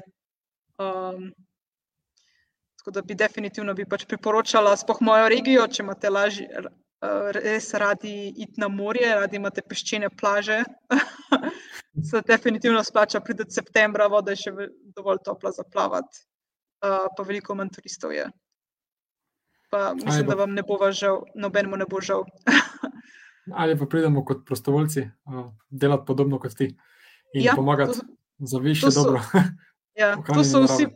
[0.81, 1.29] Um,
[2.79, 6.63] tako da bi definitivno bi pač priporočala, spoh mojo regijo, če imate lažje,
[7.35, 10.63] res radi iti na morje, radi imate peščene plaže.
[12.09, 14.53] Se definitivno splača priti septembra, voda je še
[14.95, 16.23] dovolj topla za plavati,
[16.85, 18.25] uh, pa veliko manj turistov je.
[19.69, 22.25] Pa mislim, da vam ne bo žal, nobenemu ne bo žal.
[23.61, 26.71] Ali pa pridemo kot prostovoljci, uh, delati podobno kot ti
[27.33, 28.05] in ja, pomagati to,
[28.39, 29.21] za više dobro.
[29.93, 30.87] Ja, to so vsi.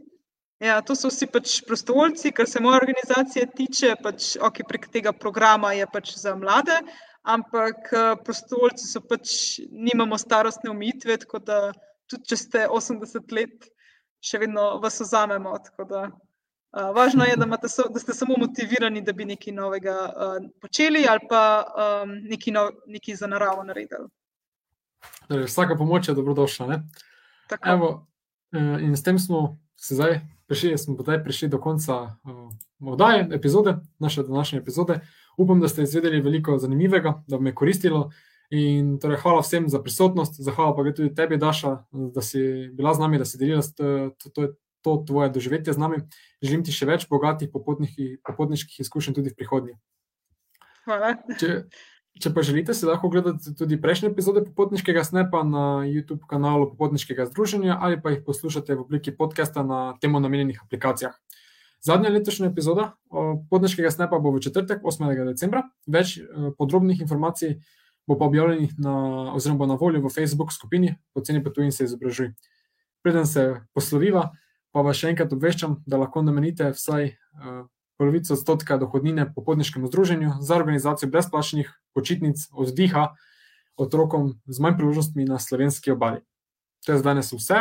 [0.60, 5.14] Ja, to so vsi pač prostovoljci, kar se moje organizacije tiče, pač, ok, prek tega
[5.14, 6.80] programa je pač za mlade,
[7.22, 9.34] ampak eh, prostovoljci so pač,
[9.70, 11.60] nimamo starostne omejitve, tako da
[12.10, 13.68] tudi če ste 80 let,
[14.24, 15.52] še vedno vas vzamemo.
[15.90, 20.38] Da, uh, važno je, da, so, da ste samo motivirani, da bi nekaj novega uh,
[20.64, 24.08] počeli ali pa um, nekaj, no, nekaj za naravo naredili.
[25.28, 26.80] Torej, vsaka pomoč je dobrodošla.
[27.68, 27.92] Evo,
[28.56, 33.76] in s tem smo se zdaj prišli, smo zdaj prišli do konca uh, oddaje, epizode,
[34.00, 35.00] naše današnje epizode.
[35.38, 38.10] Upam, da ste izvedeli veliko zanimivega, da vam je koristilo.
[38.50, 43.00] In torej, hvala vsem za prisotnost, zahvala pa tudi tebi, Daša, da si bila z
[43.00, 44.48] nami, da si delila to, to,
[44.82, 45.98] to tvoje doživetje z nami.
[46.42, 49.76] Želim ti še več bogatih popotniških izkušenj tudi v prihodnje.
[50.88, 51.18] Hvala.
[51.40, 51.68] Če,
[52.18, 57.28] Če pa želite, se lahko gledate tudi prejšnje epizode Popotniškega snepa na YouTube kanalu Popotniškega
[57.30, 61.14] združenja ali pa jih poslušate v obliki podcasta na temu namenjenih aplikacijah.
[61.86, 65.14] Zadnja letošnja epizoda Popotniškega snepa bo v četrtek, 8.
[65.30, 65.68] decembra.
[65.86, 67.60] Več eh, podrobnih informacij
[68.08, 68.96] bo pa objavljenih na,
[69.36, 72.32] oziroma na voljo v Facebook skupini Poceni potuj in se izobražuj.
[73.04, 74.32] Preden se posloviva,
[74.72, 77.66] pa vas še enkrat obveščam, da lahko namenite vsaj uh,
[77.98, 83.08] polovico odstotka dohodnine popotniškemu združenju za organizacijo brezplačnih počitnic oddiha
[83.78, 86.22] otrokom z manj priložnostmi na slovenski obali.
[86.86, 87.58] To je za danes vse.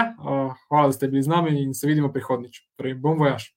[0.69, 2.61] Hvala, da ste bili z nami in se vidimo prihodnjič.
[2.77, 3.56] Torej, bom vojaž.